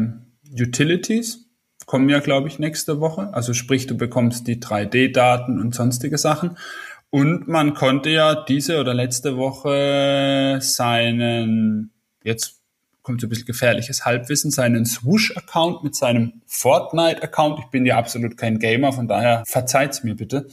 Utilities 0.61 1.51
kommen 1.91 2.09
ja, 2.09 2.21
glaube 2.21 2.47
ich, 2.47 2.61
nächste 2.61 3.01
Woche. 3.01 3.35
Also 3.35 3.53
sprich, 3.53 3.89
du 3.89 3.97
bekommst 3.97 4.47
die 4.47 4.61
3D-Daten 4.61 5.61
und 5.61 5.75
sonstige 5.75 6.19
Sachen. 6.19 6.57
Und 7.11 7.49
man 7.49 7.75
konnte 7.75 8.11
ja 8.11 8.37
diese 8.37 8.79
oder 8.79 8.95
letzte 8.95 9.37
Woche 9.37 10.59
seinen, 10.61 11.91
jetzt 12.23 12.61
kommt 13.03 13.21
so 13.21 13.27
ein 13.27 13.31
bisschen 13.31 13.47
gefährliches 13.47 14.05
Halbwissen, 14.05 14.53
seinen 14.53 14.87
Swoosh-Account 14.87 15.83
mit 15.83 15.97
seinem 15.97 16.43
Fortnite-Account, 16.47 17.59
ich 17.59 17.67
bin 17.73 17.85
ja 17.85 17.99
absolut 17.99 18.37
kein 18.37 18.61
Gamer, 18.61 18.93
von 18.93 19.09
daher 19.09 19.43
verzeiht's 19.45 20.05
mir 20.05 20.15
bitte, 20.15 20.47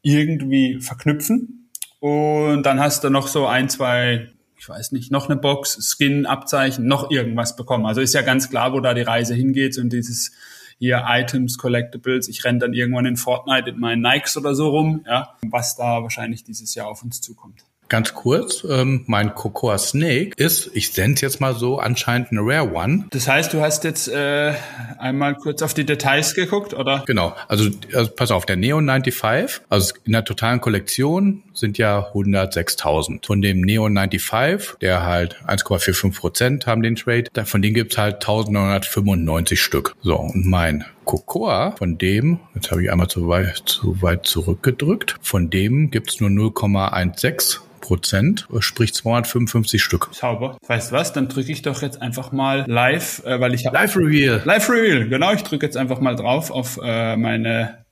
irgendwie 0.00 0.80
verknüpfen. 0.80 1.57
Und 2.00 2.62
dann 2.62 2.80
hast 2.80 3.04
du 3.04 3.10
noch 3.10 3.28
so 3.28 3.46
ein, 3.46 3.68
zwei, 3.68 4.30
ich 4.56 4.68
weiß 4.68 4.92
nicht, 4.92 5.10
noch 5.10 5.28
eine 5.28 5.36
Box, 5.36 5.78
Skin, 5.96 6.26
Abzeichen, 6.26 6.86
noch 6.86 7.10
irgendwas 7.10 7.56
bekommen. 7.56 7.86
Also 7.86 8.00
ist 8.00 8.14
ja 8.14 8.22
ganz 8.22 8.50
klar, 8.50 8.72
wo 8.72 8.80
da 8.80 8.94
die 8.94 9.02
Reise 9.02 9.34
hingeht 9.34 9.78
und 9.78 9.92
dieses 9.92 10.32
hier 10.78 11.04
Items, 11.08 11.58
Collectibles. 11.58 12.28
Ich 12.28 12.44
renne 12.44 12.60
dann 12.60 12.72
irgendwann 12.72 13.06
in 13.06 13.16
Fortnite 13.16 13.70
in 13.70 13.80
meinen 13.80 14.02
Nikes 14.02 14.36
oder 14.36 14.54
so 14.54 14.68
rum, 14.70 15.04
ja, 15.06 15.34
was 15.50 15.76
da 15.76 16.02
wahrscheinlich 16.02 16.44
dieses 16.44 16.74
Jahr 16.74 16.86
auf 16.86 17.02
uns 17.02 17.20
zukommt. 17.20 17.64
Ganz 17.88 18.12
kurz, 18.14 18.64
ähm, 18.68 19.04
mein 19.06 19.34
Cocoa 19.34 19.78
Snake 19.78 20.32
ist, 20.36 20.70
ich 20.74 20.92
sende 20.92 21.22
jetzt 21.22 21.40
mal 21.40 21.54
so, 21.54 21.78
anscheinend 21.78 22.32
ein 22.32 22.38
Rare 22.40 22.70
One. 22.74 23.06
Das 23.10 23.28
heißt, 23.28 23.54
du 23.54 23.60
hast 23.62 23.84
jetzt 23.84 24.08
äh, 24.08 24.52
einmal 24.98 25.34
kurz 25.34 25.62
auf 25.62 25.72
die 25.72 25.86
Details 25.86 26.34
geguckt, 26.34 26.74
oder? 26.74 27.04
Genau, 27.06 27.34
also, 27.48 27.70
also 27.94 28.10
pass 28.10 28.30
auf, 28.30 28.44
der 28.44 28.56
Neon 28.56 28.86
95, 28.86 29.62
also 29.70 29.94
in 30.04 30.12
der 30.12 30.24
totalen 30.24 30.60
Kollektion 30.60 31.42
sind 31.54 31.78
ja 31.78 32.10
106.000. 32.12 33.26
Von 33.26 33.40
dem 33.40 33.62
Neon 33.62 33.94
95, 33.96 34.78
der 34.80 35.04
halt 35.04 35.36
1,45 35.46 36.14
Prozent 36.18 36.66
haben 36.66 36.82
den 36.82 36.96
Trade, 36.96 37.24
von 37.44 37.62
dem 37.62 37.72
gibt's 37.72 37.96
halt 37.96 38.16
1995 38.16 39.60
Stück. 39.60 39.96
So, 40.02 40.16
und 40.16 40.44
mein 40.44 40.84
Cocoa, 41.08 41.74
von 41.78 41.96
dem, 41.96 42.38
jetzt 42.54 42.70
habe 42.70 42.82
ich 42.82 42.92
einmal 42.92 43.08
zu 43.08 43.28
weit, 43.28 43.62
zu 43.64 44.02
weit 44.02 44.26
zurückgedrückt, 44.26 45.16
von 45.22 45.48
dem 45.48 45.90
gibt's 45.90 46.20
nur 46.20 46.28
0,16 46.28 47.60
Prozent, 47.80 48.46
sprich 48.58 48.92
255 48.92 49.82
Stück. 49.82 50.10
Sauber. 50.12 50.58
Weißt 50.66 50.90
du 50.90 50.96
was? 50.96 51.14
Dann 51.14 51.28
drücke 51.28 51.50
ich 51.50 51.62
doch 51.62 51.80
jetzt 51.80 52.02
einfach 52.02 52.30
mal 52.30 52.66
live, 52.68 53.24
äh, 53.24 53.40
weil 53.40 53.54
ich 53.54 53.64
habe 53.64 53.74
Live 53.74 53.96
Reveal. 53.96 54.42
Live 54.44 54.68
Reveal. 54.68 55.08
Genau, 55.08 55.32
ich 55.32 55.42
drücke 55.44 55.64
jetzt 55.64 55.78
einfach 55.78 55.98
mal 55.98 56.14
drauf 56.14 56.50
auf 56.50 56.78
äh, 56.84 57.16
meine. 57.16 57.86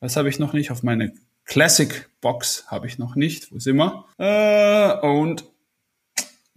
Was 0.00 0.16
habe 0.16 0.28
ich 0.28 0.40
noch 0.40 0.52
nicht? 0.52 0.72
Auf 0.72 0.82
meine 0.82 1.12
Classic 1.44 2.10
Box 2.20 2.64
habe 2.66 2.88
ich 2.88 2.98
noch 2.98 3.14
nicht. 3.14 3.52
Wo 3.52 3.60
sind 3.60 3.76
wir? 3.76 4.06
Äh, 4.18 5.06
und 5.06 5.44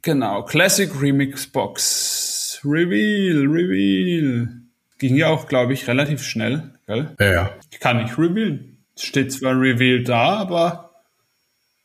genau 0.02 0.42
Classic 0.42 0.90
Remix 1.00 1.46
Box. 1.46 2.62
Reveal, 2.64 3.46
Reveal. 3.46 4.59
Ging 5.00 5.16
ja 5.16 5.30
auch, 5.30 5.48
glaube 5.48 5.74
ich, 5.74 5.88
relativ 5.88 6.24
schnell. 6.24 6.74
Gell? 6.86 7.16
Ja, 7.20 7.32
ja. 7.32 7.50
Ich 7.72 7.80
kann 7.80 8.04
nicht 8.04 8.18
revealen. 8.18 8.78
Es 8.96 9.04
steht 9.04 9.32
zwar 9.32 9.54
Reveal 9.54 10.04
da, 10.04 10.38
aber 10.38 10.92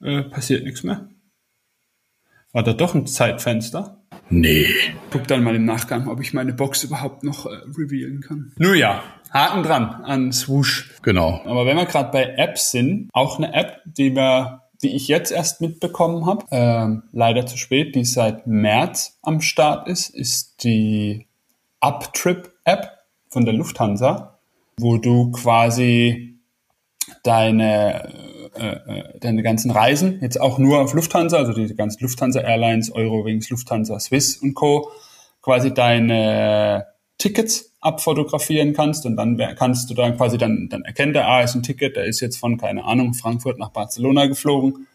äh, 0.03 0.22
passiert 0.22 0.64
nichts 0.64 0.83
mehr. 0.83 1.09
War 2.53 2.62
da 2.62 2.72
doch 2.72 2.94
ein 2.94 3.07
Zeitfenster? 3.07 4.00
Nee. 4.31 4.66
Guck 5.11 5.27
dann 5.29 5.44
mal 5.44 5.55
im 5.55 5.64
Nachgang, 5.64 6.09
ob 6.09 6.20
ich 6.20 6.35
meine 6.35 6.53
Box 6.53 6.85
überhaupt 6.85 7.22
noch 7.22 7.46
äh, 7.46 7.50
revealen 7.77 8.20
kann. 8.20 8.53
Nur 8.59 8.74
ja, 8.74 9.03
Haken 9.33 9.62
dran 9.62 10.03
an 10.05 10.33
Swoosh. 10.33 10.90
Genau. 11.03 11.40
Aber 11.44 11.66
wenn 11.66 11.77
wir 11.77 11.87
gerade 11.87 12.11
bei 12.11 12.35
Apps 12.37 12.72
sind, 12.72 13.11
auch 13.12 13.38
eine 13.38 13.55
App, 13.55 13.81
die 13.85 14.14
wir 14.14 14.64
die 14.83 14.94
ich 14.94 15.09
jetzt 15.09 15.33
erst 15.33 15.61
mitbekommen 15.61 16.27
habe, 16.27 16.44
äh, 16.50 17.00
leider 17.12 17.46
zu 17.46 17.57
spät, 17.57 17.94
die 17.94 18.05
seit 18.05 18.46
März 18.46 19.18
am 19.22 19.40
Start 19.40 19.88
ist, 19.88 20.11
ist 20.11 20.62
die 20.62 21.27
Uptrip-App 21.81 23.03
von 23.35 23.44
der 23.44 23.53
Lufthansa, 23.53 24.38
wo 24.79 24.97
du 24.97 25.31
quasi 25.33 26.40
deine 27.23 28.09
äh, 28.57 28.66
äh, 28.66 29.18
deine 29.18 29.42
ganzen 29.42 29.73
Reisen, 29.73 30.20
jetzt 30.23 30.40
auch 30.40 30.59
nur 30.59 30.81
auf 30.81 30.94
Lufthansa, 30.94 31.37
also 31.37 31.53
die 31.53 31.75
ganzen 31.75 32.03
Lufthansa 32.05 32.40
Airlines, 32.40 32.92
Eurowings, 32.92 33.51
Lufthansa, 33.51 33.99
Swiss 33.99 34.37
und 34.37 34.55
Co., 34.55 34.90
quasi 35.42 35.75
deine 35.75 36.87
Tickets 37.18 37.73
abfotografieren 37.81 38.73
kannst 38.73 39.05
und 39.07 39.16
dann 39.16 39.37
kannst 39.57 39.90
du 39.90 39.94
dann 39.94 40.16
quasi 40.16 40.38
dann, 40.38 40.68
dann 40.70 40.83
erkennt 40.83 41.16
der, 41.16 41.29
ah, 41.29 41.42
ist 41.42 41.57
ein 41.57 41.64
Ticket, 41.64 41.97
der 41.97 42.05
ist 42.05 42.20
jetzt 42.20 42.38
von, 42.38 42.57
keine 42.57 42.85
Ahnung, 42.85 43.12
Frankfurt 43.14 43.59
nach 43.59 43.70
Barcelona 43.70 44.27
geflogen 44.27 44.87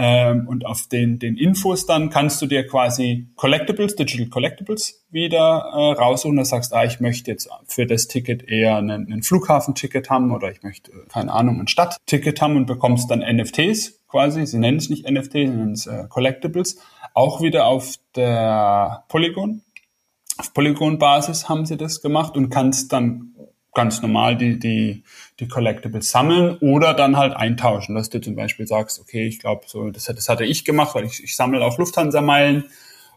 ähm, 0.00 0.46
und 0.46 0.64
auf 0.64 0.86
den, 0.86 1.18
den 1.18 1.36
Infos 1.36 1.84
dann 1.84 2.08
kannst 2.08 2.40
du 2.40 2.46
dir 2.46 2.64
quasi 2.64 3.26
Collectibles, 3.34 3.96
Digital 3.96 4.28
Collectibles 4.28 5.04
wieder 5.10 5.72
äh, 5.74 6.00
raussuchen. 6.00 6.36
Da 6.36 6.44
sagst, 6.44 6.72
ah, 6.72 6.84
ich 6.84 7.00
möchte 7.00 7.32
jetzt 7.32 7.50
für 7.66 7.84
das 7.84 8.06
Ticket 8.06 8.48
eher 8.48 8.76
einen 8.76 9.24
Flughafenticket 9.24 10.08
haben 10.08 10.30
oder 10.30 10.52
ich 10.52 10.62
möchte, 10.62 10.92
keine 11.08 11.32
Ahnung, 11.32 11.60
ein 11.60 11.66
Stadtticket 11.66 12.40
haben 12.40 12.56
und 12.56 12.66
bekommst 12.66 13.10
dann 13.10 13.18
NFTs 13.18 13.98
quasi. 14.06 14.46
Sie 14.46 14.58
nennen 14.58 14.78
es 14.78 14.88
nicht 14.88 15.10
NFTs, 15.10 15.32
sie 15.32 15.46
nennen 15.48 15.72
es 15.72 15.88
äh, 15.88 16.04
Collectibles. 16.08 16.78
Auch 17.12 17.42
wieder 17.42 17.66
auf 17.66 17.96
der 18.14 19.02
Polygon. 19.08 19.62
Auf 20.36 20.54
Polygon-Basis 20.54 21.48
haben 21.48 21.66
sie 21.66 21.76
das 21.76 22.02
gemacht 22.02 22.36
und 22.36 22.50
kannst 22.50 22.92
dann 22.92 23.34
ganz 23.78 24.02
normal 24.02 24.36
die, 24.36 24.58
die, 24.58 25.04
die 25.38 25.46
Collectibles 25.46 26.10
sammeln 26.10 26.58
oder 26.58 26.94
dann 26.94 27.16
halt 27.16 27.36
eintauschen, 27.36 27.94
dass 27.94 28.10
du 28.10 28.20
zum 28.20 28.34
Beispiel 28.34 28.66
sagst, 28.66 28.98
okay, 28.98 29.28
ich 29.28 29.38
glaube, 29.38 29.66
so, 29.68 29.90
das, 29.90 30.06
das 30.06 30.28
hatte 30.28 30.44
ich 30.44 30.64
gemacht, 30.64 30.96
weil 30.96 31.04
ich, 31.04 31.22
ich 31.22 31.36
sammle 31.36 31.64
auch 31.64 31.78
Lufthansa-Meilen 31.78 32.64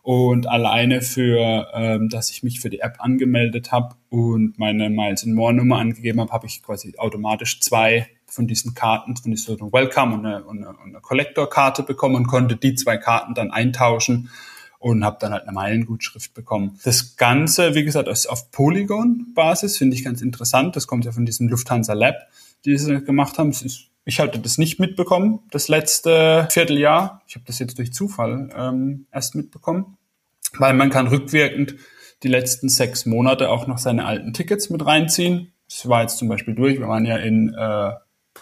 und 0.03 0.47
alleine 0.47 1.01
für, 1.01 1.67
ähm, 1.73 2.09
dass 2.09 2.29
ich 2.29 2.43
mich 2.43 2.59
für 2.59 2.69
die 2.69 2.81
App 2.81 2.97
angemeldet 2.99 3.71
habe 3.71 3.95
und 4.09 4.59
meine 4.59 4.91
Miles 4.91 5.23
in 5.23 5.33
More 5.33 5.51
Nummer 5.51 5.79
angegeben 5.79 6.21
habe, 6.21 6.31
habe 6.31 6.45
ich 6.45 6.61
quasi 6.61 6.93
automatisch 6.95 7.59
zwei 7.59 8.07
von 8.27 8.45
diesen 8.45 8.75
Karten, 8.75 9.17
von 9.17 9.31
dieser 9.31 9.59
Welcome 9.59 10.13
und 10.13 10.25
eine, 10.27 10.47
eine, 10.47 10.75
eine 10.79 11.01
Collector-Karte 11.01 11.81
bekommen 11.81 12.17
und 12.17 12.27
konnte 12.27 12.55
die 12.55 12.75
zwei 12.75 12.97
Karten 12.97 13.33
dann 13.33 13.49
eintauschen 13.49 14.29
und 14.81 15.05
habe 15.05 15.17
dann 15.19 15.31
halt 15.31 15.43
eine 15.43 15.51
Meilengutschrift 15.51 16.33
bekommen. 16.33 16.79
Das 16.83 17.15
Ganze, 17.15 17.75
wie 17.75 17.83
gesagt, 17.83 18.07
ist 18.07 18.25
auf 18.25 18.49
Polygon-Basis, 18.51 19.77
finde 19.77 19.95
ich 19.95 20.03
ganz 20.03 20.23
interessant. 20.23 20.75
Das 20.75 20.87
kommt 20.87 21.05
ja 21.05 21.11
von 21.11 21.23
diesem 21.25 21.47
Lufthansa 21.47 21.93
Lab, 21.93 22.15
die 22.65 22.75
sie 22.77 23.01
gemacht 23.03 23.37
haben. 23.37 23.53
Ich 24.05 24.19
hatte 24.19 24.39
das 24.39 24.57
nicht 24.57 24.79
mitbekommen, 24.79 25.41
das 25.51 25.67
letzte 25.67 26.47
Vierteljahr. 26.49 27.21
Ich 27.27 27.35
habe 27.35 27.45
das 27.45 27.59
jetzt 27.59 27.77
durch 27.77 27.93
Zufall 27.93 28.49
ähm, 28.57 29.05
erst 29.11 29.35
mitbekommen, 29.35 29.97
weil 30.57 30.73
man 30.73 30.89
kann 30.89 31.07
rückwirkend 31.07 31.75
die 32.23 32.27
letzten 32.27 32.67
sechs 32.67 33.05
Monate 33.05 33.49
auch 33.49 33.67
noch 33.67 33.77
seine 33.77 34.05
alten 34.05 34.33
Tickets 34.33 34.71
mit 34.71 34.83
reinziehen. 34.83 35.53
Das 35.69 35.87
war 35.87 36.01
jetzt 36.01 36.17
zum 36.17 36.27
Beispiel 36.27 36.55
durch. 36.55 36.79
Wir 36.79 36.87
waren 36.87 37.05
ja 37.05 37.17
in, 37.17 37.53
äh, 37.53 37.91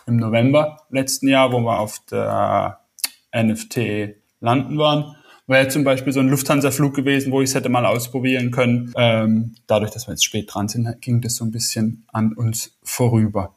im 0.08 0.16
November 0.16 0.84
letzten 0.90 1.28
Jahr, 1.28 1.52
wo 1.52 1.60
wir 1.60 1.80
auf 1.80 2.00
der 2.10 2.80
NFT 3.36 4.16
landen 4.40 4.78
waren. 4.78 5.18
Wäre 5.50 5.68
zum 5.68 5.84
Beispiel 5.84 6.14
so 6.14 6.20
ein 6.20 6.30
Lufthansa-Flug 6.30 6.94
gewesen, 6.94 7.32
wo 7.32 7.42
ich 7.42 7.50
es 7.50 7.56
hätte 7.56 7.70
mal 7.70 7.84
ausprobieren 7.84 8.52
können. 8.52 8.94
Ähm, 8.96 9.56
dadurch, 9.66 9.90
dass 9.90 10.08
wir 10.08 10.12
jetzt 10.12 10.24
spät 10.24 10.54
dran 10.54 10.68
sind, 10.68 11.02
ging 11.02 11.22
das 11.22 11.38
so 11.38 11.44
ein 11.44 11.50
bisschen 11.50 12.06
an 12.14 12.34
uns 12.34 12.78
vorüber. 12.84 13.56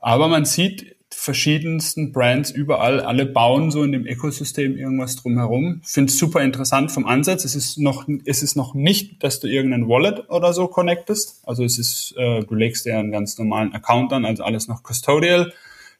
Aber 0.00 0.28
man 0.28 0.44
sieht 0.44 0.96
verschiedensten 1.08 2.12
Brands 2.12 2.50
überall, 2.50 3.00
alle 3.00 3.24
bauen 3.24 3.70
so 3.70 3.82
in 3.84 3.92
dem 3.92 4.06
Ökosystem 4.06 4.76
irgendwas 4.76 5.16
drumherum. 5.16 5.80
Finde 5.82 6.12
es 6.12 6.18
super 6.18 6.42
interessant 6.42 6.92
vom 6.92 7.06
Ansatz. 7.06 7.46
Es 7.46 7.54
ist 7.54 7.78
noch, 7.78 8.06
es 8.26 8.42
ist 8.42 8.54
noch 8.54 8.74
nicht, 8.74 9.24
dass 9.24 9.40
du 9.40 9.46
irgendein 9.46 9.88
Wallet 9.88 10.28
oder 10.28 10.52
so 10.52 10.68
connectest. 10.68 11.40
Also 11.44 11.64
es 11.64 11.78
ist, 11.78 12.14
äh, 12.18 12.44
du 12.44 12.54
legst 12.54 12.84
dir 12.84 12.98
einen 12.98 13.12
ganz 13.12 13.38
normalen 13.38 13.72
Account 13.72 14.12
an, 14.12 14.26
also 14.26 14.44
alles 14.44 14.68
noch 14.68 14.82
custodial 14.82 15.54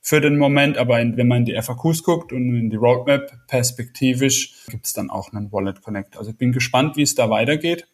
für 0.05 0.21
den 0.21 0.39
Moment. 0.39 0.77
Aber 0.77 1.01
in, 1.01 1.17
wenn 1.17 1.27
man 1.27 1.39
in 1.39 1.45
die 1.47 1.61
FAQs 1.61 2.05
guckt 2.05 2.33
und 2.33 2.55
in 2.55 2.71
die 2.71 2.77
Roadmap 2.77 3.33
perspektivisch, 3.49 4.67
gibt 4.69 4.87
es 4.87 4.93
dann 4.93 5.11
auch 5.11 5.33
einen 5.33 5.51
Wallet 5.51 5.83
Connect. 5.83 6.19
Also 6.19 6.31
ich 6.31 6.37
bin 6.37 6.53
gespannt, 6.53 6.97
wie 6.97 7.03
es 7.03 7.15
da 7.15 7.31
weitergeht. 7.31 7.89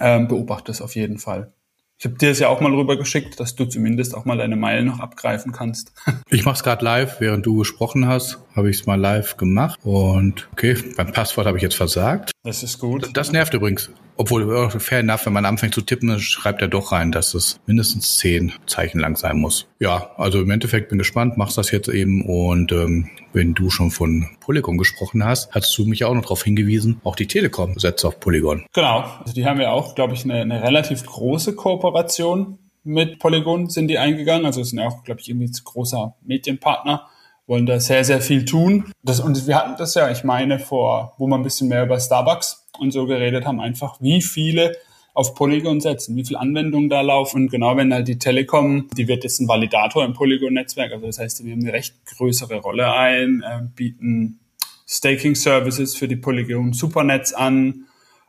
Ähm, 0.00 0.26
beobachte 0.26 0.72
es 0.72 0.80
auf 0.80 0.96
jeden 0.96 1.18
Fall. 1.18 1.52
Ich 1.98 2.04
habe 2.04 2.16
dir 2.16 2.30
es 2.30 2.38
ja 2.38 2.48
auch 2.48 2.60
mal 2.60 2.72
rüber 2.72 2.96
geschickt, 2.96 3.40
dass 3.40 3.56
du 3.56 3.64
zumindest 3.64 4.14
auch 4.14 4.24
mal 4.24 4.38
deine 4.38 4.54
Meilen 4.54 4.86
noch 4.86 5.00
abgreifen 5.00 5.52
kannst. 5.52 5.92
ich 6.30 6.44
mache 6.44 6.54
es 6.54 6.62
gerade 6.62 6.84
live, 6.84 7.20
während 7.20 7.44
du 7.44 7.56
gesprochen 7.56 8.06
hast, 8.06 8.38
habe 8.54 8.70
ich 8.70 8.80
es 8.80 8.86
mal 8.86 8.94
live 8.98 9.36
gemacht. 9.36 9.80
Und 9.82 10.48
okay, 10.52 10.76
beim 10.96 11.12
Passwort 11.12 11.46
habe 11.46 11.58
ich 11.58 11.62
jetzt 11.62 11.74
versagt. 11.74 12.30
Das 12.48 12.62
ist 12.62 12.78
gut. 12.78 13.10
Das 13.12 13.30
nervt 13.30 13.52
übrigens. 13.52 13.90
Obwohl, 14.16 14.70
fair 14.70 15.00
enough, 15.00 15.26
wenn 15.26 15.34
man 15.34 15.44
anfängt 15.44 15.74
zu 15.74 15.82
tippen, 15.82 16.18
schreibt 16.18 16.62
er 16.62 16.68
doch 16.68 16.92
rein, 16.92 17.12
dass 17.12 17.34
es 17.34 17.60
mindestens 17.66 18.16
zehn 18.16 18.54
Zeichen 18.64 19.00
lang 19.00 19.16
sein 19.16 19.36
muss. 19.36 19.66
Ja, 19.78 20.12
also 20.16 20.40
im 20.40 20.50
Endeffekt 20.50 20.88
bin 20.88 20.96
gespannt, 20.96 21.36
machst 21.36 21.58
das 21.58 21.70
jetzt 21.72 21.88
eben 21.88 22.24
und 22.24 22.72
ähm, 22.72 23.10
wenn 23.34 23.52
du 23.52 23.68
schon 23.68 23.90
von 23.90 24.30
Polygon 24.40 24.78
gesprochen 24.78 25.26
hast, 25.26 25.54
hast 25.54 25.76
du 25.76 25.84
mich 25.84 26.06
auch 26.06 26.14
noch 26.14 26.22
darauf 26.22 26.42
hingewiesen, 26.42 27.02
auch 27.04 27.16
die 27.16 27.26
Telekom 27.26 27.78
setzt 27.78 28.06
auf 28.06 28.18
Polygon. 28.18 28.64
Genau, 28.72 29.04
also 29.20 29.34
die 29.34 29.44
haben 29.44 29.60
ja 29.60 29.70
auch, 29.72 29.94
glaube 29.94 30.14
ich, 30.14 30.24
eine, 30.24 30.40
eine 30.40 30.62
relativ 30.62 31.04
große 31.04 31.54
Kooperation 31.54 32.58
mit 32.82 33.18
Polygon 33.18 33.68
sind 33.68 33.88
die 33.88 33.98
eingegangen. 33.98 34.46
Also 34.46 34.62
sind 34.62 34.78
ja 34.78 34.88
auch, 34.88 35.04
glaube 35.04 35.20
ich, 35.20 35.28
irgendwie 35.28 35.48
ein 35.48 35.64
großer 35.64 36.16
Medienpartner 36.22 37.08
wollen 37.48 37.66
da 37.66 37.80
sehr, 37.80 38.04
sehr 38.04 38.20
viel 38.20 38.44
tun. 38.44 38.92
Das, 39.02 39.20
und 39.20 39.46
wir 39.46 39.56
hatten 39.56 39.74
das 39.78 39.94
ja, 39.94 40.10
ich 40.10 40.22
meine, 40.22 40.58
vor, 40.58 41.14
wo 41.18 41.26
wir 41.26 41.34
ein 41.34 41.42
bisschen 41.42 41.68
mehr 41.68 41.84
über 41.84 41.98
Starbucks 41.98 42.68
und 42.78 42.92
so 42.92 43.06
geredet 43.06 43.46
haben, 43.46 43.58
einfach 43.58 44.00
wie 44.00 44.22
viele 44.22 44.76
auf 45.14 45.34
Polygon 45.34 45.80
setzen, 45.80 46.14
wie 46.14 46.24
viele 46.24 46.38
Anwendungen 46.38 46.88
da 46.88 47.00
laufen. 47.00 47.44
Und 47.44 47.50
genau 47.50 47.76
wenn 47.76 47.92
halt 47.92 48.06
die 48.06 48.18
Telekom, 48.18 48.88
die 48.96 49.08
wird 49.08 49.24
jetzt 49.24 49.40
ein 49.40 49.48
Validator 49.48 50.04
im 50.04 50.12
Polygon-Netzwerk, 50.12 50.92
also 50.92 51.06
das 51.06 51.18
heißt, 51.18 51.44
wir 51.44 51.52
haben 51.52 51.62
eine 51.62 51.72
recht 51.72 52.06
größere 52.06 52.58
Rolle 52.58 52.92
ein, 52.92 53.42
äh, 53.42 53.62
bieten 53.74 54.38
Staking-Services 54.86 55.96
für 55.96 56.06
die 56.06 56.16
Polygon 56.16 56.72
Supernetz 56.72 57.32
an. 57.32 57.86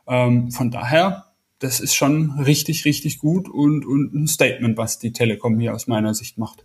Ähm, 0.08 0.50
von 0.50 0.70
daher, 0.70 1.26
das 1.58 1.78
ist 1.78 1.94
schon 1.94 2.40
richtig, 2.40 2.84
richtig 2.86 3.18
gut 3.18 3.48
und, 3.48 3.86
und 3.86 4.14
ein 4.14 4.26
Statement, 4.26 4.76
was 4.76 4.98
die 4.98 5.12
Telekom 5.12 5.60
hier 5.60 5.74
aus 5.74 5.86
meiner 5.86 6.14
Sicht 6.14 6.38
macht. 6.38 6.64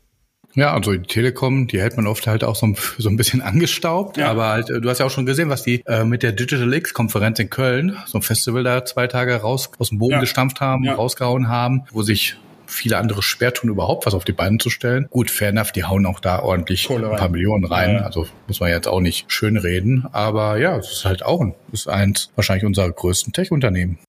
Ja, 0.55 0.73
also 0.73 0.93
die 0.93 1.01
Telekom, 1.01 1.67
die 1.67 1.81
hält 1.81 1.97
man 1.97 2.07
oft 2.07 2.27
halt 2.27 2.43
auch 2.43 2.55
so 2.55 2.67
ein, 2.67 2.77
so 2.97 3.09
ein 3.09 3.17
bisschen 3.17 3.41
angestaubt, 3.41 4.17
ja. 4.17 4.31
aber 4.31 4.49
halt, 4.49 4.69
du 4.69 4.89
hast 4.89 4.99
ja 4.99 5.05
auch 5.05 5.11
schon 5.11 5.25
gesehen, 5.25 5.49
was 5.49 5.63
die 5.63 5.83
äh, 5.85 6.03
mit 6.03 6.23
der 6.23 6.31
Digital 6.31 6.73
X-Konferenz 6.73 7.39
in 7.39 7.49
Köln, 7.49 7.97
so 8.05 8.17
ein 8.17 8.21
Festival 8.21 8.63
da 8.63 8.85
zwei 8.85 9.07
Tage 9.07 9.35
raus 9.35 9.69
aus 9.77 9.89
dem 9.89 9.99
Boden 9.99 10.13
ja. 10.13 10.19
gestampft 10.21 10.61
haben, 10.61 10.83
ja. 10.83 10.95
rausgehauen 10.95 11.49
haben, 11.49 11.83
wo 11.91 12.01
sich 12.01 12.37
viele 12.67 12.97
andere 12.97 13.21
schwer 13.21 13.53
tun, 13.53 13.69
überhaupt 13.69 14.05
was 14.05 14.13
auf 14.13 14.25
die 14.25 14.31
Beine 14.31 14.57
zu 14.57 14.69
stellen. 14.69 15.07
Gut, 15.09 15.29
fair 15.29 15.49
enough, 15.49 15.71
die 15.71 15.83
hauen 15.83 16.05
auch 16.05 16.19
da 16.19 16.39
ordentlich 16.39 16.89
ein 16.89 17.01
paar 17.01 17.29
Millionen 17.29 17.65
rein. 17.65 17.99
Also 17.99 18.27
muss 18.47 18.59
man 18.59 18.69
jetzt 18.69 18.87
auch 18.87 19.01
nicht 19.01 19.31
schön 19.31 19.57
reden. 19.57 20.07
Aber 20.11 20.57
ja, 20.57 20.77
es 20.77 20.91
ist 20.91 21.05
halt 21.05 21.23
auch 21.23 21.41
ein, 21.41 21.53
ist 21.71 21.87
eins 21.87 22.31
wahrscheinlich 22.35 22.65
unserer 22.65 22.91
größten 22.91 23.33
Tech-Unternehmen. 23.33 23.99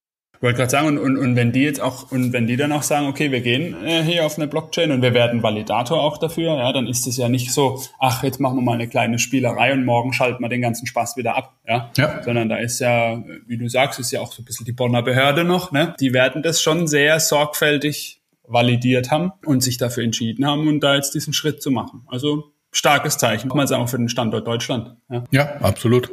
Ich 0.46 0.48
wollte 0.48 0.58
gerade 0.58 0.70
sagen, 0.70 0.86
und, 0.86 0.98
und, 0.98 1.16
und 1.18 1.34
wenn 1.34 1.50
die 1.50 1.62
jetzt 1.62 1.80
auch, 1.80 2.12
und 2.12 2.32
wenn 2.32 2.46
die 2.46 2.56
dann 2.56 2.70
auch 2.70 2.84
sagen, 2.84 3.08
okay, 3.08 3.32
wir 3.32 3.40
gehen 3.40 3.74
äh, 3.84 4.04
hier 4.04 4.24
auf 4.24 4.38
eine 4.38 4.46
Blockchain 4.46 4.92
und 4.92 5.02
wir 5.02 5.12
werden 5.12 5.42
Validator 5.42 6.00
auch 6.00 6.18
dafür, 6.18 6.56
ja, 6.56 6.72
dann 6.72 6.86
ist 6.86 7.04
es 7.08 7.16
ja 7.16 7.28
nicht 7.28 7.52
so, 7.52 7.82
ach, 7.98 8.22
jetzt 8.22 8.38
machen 8.38 8.58
wir 8.58 8.62
mal 8.62 8.74
eine 8.74 8.86
kleine 8.86 9.18
Spielerei 9.18 9.72
und 9.72 9.84
morgen 9.84 10.12
schalten 10.12 10.40
wir 10.40 10.48
den 10.48 10.62
ganzen 10.62 10.86
Spaß 10.86 11.16
wieder 11.16 11.36
ab, 11.36 11.56
ja. 11.66 11.90
ja. 11.96 12.22
Sondern 12.22 12.48
da 12.48 12.58
ist 12.58 12.78
ja, 12.78 13.24
wie 13.48 13.58
du 13.58 13.68
sagst, 13.68 13.98
ist 13.98 14.12
ja 14.12 14.20
auch 14.20 14.32
so 14.32 14.40
ein 14.40 14.44
bisschen 14.44 14.64
die 14.64 14.72
Bonner 14.72 15.02
Behörde 15.02 15.42
noch, 15.42 15.72
ne? 15.72 15.96
Die 15.98 16.14
werden 16.14 16.44
das 16.44 16.62
schon 16.62 16.86
sehr 16.86 17.18
sorgfältig 17.18 18.20
validiert 18.46 19.10
haben 19.10 19.32
und 19.44 19.64
sich 19.64 19.78
dafür 19.78 20.04
entschieden 20.04 20.46
haben 20.46 20.68
und 20.68 20.78
da 20.78 20.94
jetzt 20.94 21.12
diesen 21.16 21.32
Schritt 21.32 21.60
zu 21.60 21.72
machen. 21.72 22.02
Also 22.06 22.52
starkes 22.70 23.18
Zeichen, 23.18 23.48
kann 23.48 23.56
man 23.56 23.66
sagen, 23.66 23.88
für 23.88 23.98
den 23.98 24.08
Standort 24.08 24.46
Deutschland. 24.46 24.94
Ja, 25.10 25.24
ja 25.32 25.56
absolut. 25.60 26.08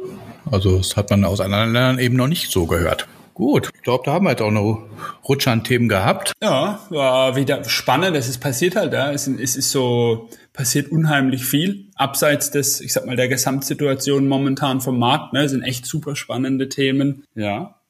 Also 0.50 0.78
das 0.78 0.96
hat 0.96 1.10
man 1.10 1.24
aus 1.24 1.40
anderen 1.40 1.72
Ländern 1.72 1.98
eben 2.00 2.16
noch 2.16 2.26
nicht 2.26 2.50
so 2.50 2.66
gehört. 2.66 3.06
Gut, 3.34 3.70
ich 3.74 3.82
glaube, 3.82 4.04
da 4.06 4.12
haben 4.12 4.26
wir 4.26 4.30
jetzt 4.30 4.42
auch 4.42 4.52
noch 4.52 4.86
Rutsche 5.28 5.50
an 5.50 5.64
Themen 5.64 5.88
gehabt. 5.88 6.32
Ja, 6.40 6.78
war 6.88 7.34
wieder 7.34 7.64
spannend. 7.64 8.16
Es 8.16 8.28
ist 8.28 8.38
passiert 8.38 8.76
halt, 8.76 8.92
ja. 8.92 9.10
Es, 9.10 9.26
es 9.26 9.56
ist 9.56 9.72
so, 9.72 10.28
passiert 10.52 10.92
unheimlich 10.92 11.44
viel. 11.44 11.90
Abseits 11.96 12.52
des, 12.52 12.80
ich 12.80 12.92
sag 12.92 13.06
mal, 13.06 13.16
der 13.16 13.28
Gesamtsituation 13.28 14.28
momentan 14.28 14.80
vom 14.80 14.98
Markt, 15.00 15.32
ne, 15.32 15.48
sind 15.48 15.62
echt 15.62 15.84
super 15.84 16.14
spannende 16.14 16.68
Themen. 16.68 17.24
Ja. 17.34 17.80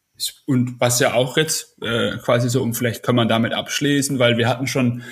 Und 0.47 0.81
was 0.81 0.99
ja 0.99 1.13
auch 1.13 1.37
jetzt 1.37 1.77
äh, 1.83 2.17
quasi 2.19 2.49
so, 2.49 2.63
um 2.63 2.73
vielleicht 2.73 3.03
kann 3.03 3.15
man 3.15 3.29
damit 3.29 3.53
abschließen, 3.53 4.19
weil 4.19 4.39
wir 4.39 4.49
hatten 4.49 4.67
schon 4.67 5.03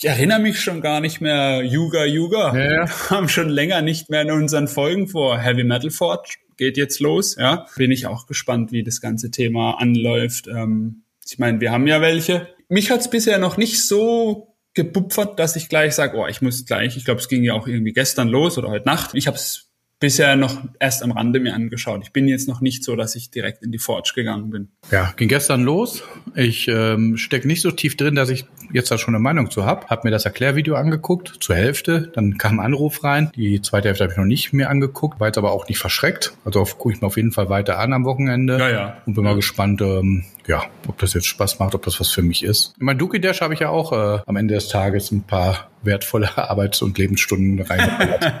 ich 0.00 0.04
erinnere 0.04 0.38
mich 0.38 0.60
schon 0.60 0.80
gar 0.80 1.00
nicht 1.00 1.20
mehr, 1.20 1.64
Yuga 1.64 2.04
Yuga. 2.04 2.56
Ja. 2.56 2.88
haben 3.10 3.28
schon 3.28 3.48
länger 3.48 3.82
nicht 3.82 4.10
mehr 4.10 4.22
in 4.22 4.30
unseren 4.30 4.68
Folgen 4.68 5.08
vor 5.08 5.38
Heavy 5.38 5.64
Metal 5.64 5.90
Forge 5.90 6.36
geht 6.58 6.76
jetzt 6.76 7.00
los. 7.00 7.36
Ja, 7.36 7.66
bin 7.76 7.90
ich 7.90 8.06
auch 8.06 8.26
gespannt, 8.26 8.72
wie 8.72 8.82
das 8.82 9.00
ganze 9.00 9.30
Thema 9.30 9.80
anläuft. 9.80 10.46
Ähm, 10.48 11.04
ich 11.26 11.38
meine, 11.38 11.60
wir 11.60 11.72
haben 11.72 11.86
ja 11.86 12.02
welche. 12.02 12.48
Mich 12.68 12.90
hat's 12.90 13.08
bisher 13.08 13.38
noch 13.38 13.56
nicht 13.56 13.86
so 13.86 14.54
gebupfert, 14.74 15.38
dass 15.38 15.56
ich 15.56 15.68
gleich 15.68 15.94
sage, 15.94 16.18
oh, 16.18 16.26
ich 16.26 16.42
muss 16.42 16.66
gleich. 16.66 16.96
Ich 16.96 17.04
glaube, 17.04 17.20
es 17.20 17.28
ging 17.28 17.42
ja 17.42 17.54
auch 17.54 17.66
irgendwie 17.66 17.92
gestern 17.92 18.28
los 18.28 18.58
oder 18.58 18.68
heute 18.68 18.86
Nacht. 18.86 19.14
Ich 19.14 19.26
habe 19.26 19.36
es 19.36 19.67
bisher 20.00 20.36
noch 20.36 20.62
erst 20.78 21.02
am 21.02 21.10
Rande 21.12 21.40
mir 21.40 21.54
angeschaut. 21.54 22.02
Ich 22.04 22.12
bin 22.12 22.28
jetzt 22.28 22.48
noch 22.48 22.60
nicht 22.60 22.84
so, 22.84 22.94
dass 22.94 23.16
ich 23.16 23.30
direkt 23.30 23.62
in 23.62 23.72
die 23.72 23.78
Forge 23.78 24.12
gegangen 24.14 24.50
bin. 24.50 24.68
Ja, 24.90 25.12
ging 25.16 25.28
gestern 25.28 25.62
los. 25.62 26.02
Ich 26.34 26.68
ähm, 26.68 27.16
stecke 27.16 27.48
nicht 27.48 27.62
so 27.62 27.70
tief 27.70 27.96
drin, 27.96 28.14
dass 28.14 28.28
ich 28.28 28.46
jetzt 28.72 28.90
da 28.90 28.98
schon 28.98 29.14
eine 29.14 29.22
Meinung 29.22 29.50
zu 29.50 29.64
habe. 29.64 29.86
Hab 29.88 30.04
mir 30.04 30.10
das 30.10 30.24
Erklärvideo 30.24 30.76
angeguckt, 30.76 31.34
zur 31.40 31.56
Hälfte. 31.56 32.12
Dann 32.14 32.38
kam 32.38 32.60
ein 32.60 32.66
Anruf 32.66 33.02
rein. 33.02 33.30
Die 33.34 33.60
zweite 33.60 33.88
Hälfte 33.88 34.04
habe 34.04 34.12
ich 34.12 34.18
noch 34.18 34.24
nicht 34.24 34.52
mehr 34.52 34.70
angeguckt, 34.70 35.18
war 35.18 35.28
jetzt 35.28 35.38
aber 35.38 35.52
auch 35.52 35.68
nicht 35.68 35.78
verschreckt. 35.78 36.34
Also 36.44 36.64
gucke 36.64 36.94
ich 36.94 37.00
mir 37.00 37.06
auf 37.06 37.16
jeden 37.16 37.32
Fall 37.32 37.48
weiter 37.48 37.78
an 37.78 37.92
am 37.92 38.04
Wochenende. 38.04 38.58
Ja, 38.58 38.70
ja. 38.70 39.02
Und 39.06 39.14
bin 39.14 39.24
ja. 39.24 39.30
mal 39.30 39.36
gespannt, 39.36 39.80
ähm, 39.80 40.24
ja, 40.46 40.64
ob 40.86 40.98
das 40.98 41.14
jetzt 41.14 41.26
Spaß 41.26 41.58
macht, 41.58 41.74
ob 41.74 41.82
das 41.82 41.98
was 41.98 42.08
für 42.08 42.22
mich 42.22 42.44
ist. 42.44 42.74
In 42.78 42.86
mein 42.86 42.98
Duki 42.98 43.20
Dash 43.20 43.40
habe 43.40 43.54
ich 43.54 43.60
ja 43.60 43.70
auch 43.70 43.92
äh, 43.92 44.20
am 44.24 44.36
Ende 44.36 44.54
des 44.54 44.68
Tages 44.68 45.10
ein 45.10 45.22
paar 45.24 45.70
wertvolle 45.82 46.30
Arbeits- 46.38 46.82
und 46.82 46.98
Lebensstunden 46.98 47.60
reingebracht. 47.60 48.32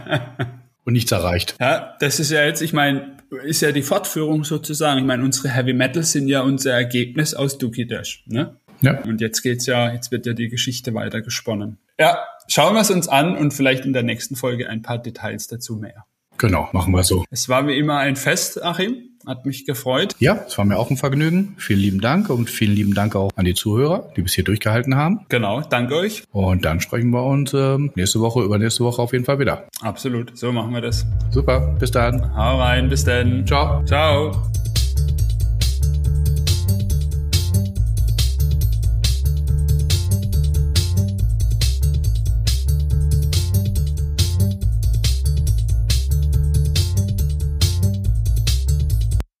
und 0.88 0.94
nichts 0.94 1.12
erreicht. 1.12 1.54
Ja, 1.60 1.96
das 2.00 2.18
ist 2.18 2.30
ja 2.30 2.46
jetzt, 2.46 2.62
ich 2.62 2.72
meine, 2.72 3.18
ist 3.44 3.60
ja 3.60 3.72
die 3.72 3.82
Fortführung 3.82 4.44
sozusagen. 4.44 4.98
Ich 4.98 5.04
meine, 5.04 5.22
unsere 5.22 5.50
Heavy 5.50 5.74
Metals 5.74 6.12
sind 6.12 6.28
ja 6.28 6.40
unser 6.40 6.72
Ergebnis 6.72 7.34
aus 7.34 7.58
Dookie 7.58 7.86
Dash, 7.86 8.24
ne? 8.26 8.56
Ja. 8.80 9.02
Und 9.02 9.20
jetzt 9.20 9.42
geht's 9.42 9.66
ja, 9.66 9.92
jetzt 9.92 10.10
wird 10.12 10.24
ja 10.24 10.32
die 10.32 10.48
Geschichte 10.48 10.94
weiter 10.94 11.20
gesponnen. 11.20 11.76
Ja, 11.98 12.24
schauen 12.46 12.72
wir 12.72 12.80
es 12.80 12.90
uns 12.90 13.06
an 13.06 13.36
und 13.36 13.52
vielleicht 13.52 13.84
in 13.84 13.92
der 13.92 14.02
nächsten 14.02 14.34
Folge 14.34 14.70
ein 14.70 14.80
paar 14.80 14.96
Details 14.96 15.46
dazu 15.46 15.76
mehr. 15.76 16.06
Genau, 16.38 16.70
machen 16.72 16.94
wir 16.94 17.02
so. 17.02 17.22
Es 17.30 17.50
war 17.50 17.66
wie 17.66 17.76
immer 17.76 17.98
ein 17.98 18.16
Fest, 18.16 18.62
Achim. 18.62 19.10
Hat 19.28 19.44
mich 19.44 19.66
gefreut. 19.66 20.16
Ja, 20.20 20.40
es 20.46 20.56
war 20.56 20.64
mir 20.64 20.78
auch 20.78 20.88
ein 20.88 20.96
Vergnügen. 20.96 21.54
Vielen 21.58 21.80
lieben 21.80 22.00
Dank 22.00 22.30
und 22.30 22.48
vielen 22.48 22.74
lieben 22.74 22.94
Dank 22.94 23.14
auch 23.14 23.30
an 23.36 23.44
die 23.44 23.52
Zuhörer, 23.52 24.10
die 24.16 24.22
bis 24.22 24.32
hier 24.32 24.42
durchgehalten 24.42 24.96
haben. 24.96 25.26
Genau, 25.28 25.60
danke 25.60 25.96
euch. 25.96 26.22
Und 26.32 26.64
dann 26.64 26.80
sprechen 26.80 27.10
wir 27.10 27.22
uns 27.22 27.52
ähm, 27.52 27.92
nächste 27.94 28.20
Woche, 28.20 28.42
übernächste 28.42 28.84
Woche 28.84 29.02
auf 29.02 29.12
jeden 29.12 29.26
Fall 29.26 29.38
wieder. 29.38 29.68
Absolut, 29.82 30.38
so 30.38 30.50
machen 30.50 30.72
wir 30.72 30.80
das. 30.80 31.04
Super, 31.30 31.76
bis 31.78 31.90
dann. 31.90 32.34
Hau 32.34 32.58
rein, 32.58 32.88
bis 32.88 33.04
dann. 33.04 33.46
Ciao. 33.46 33.84
Ciao. 33.84 34.32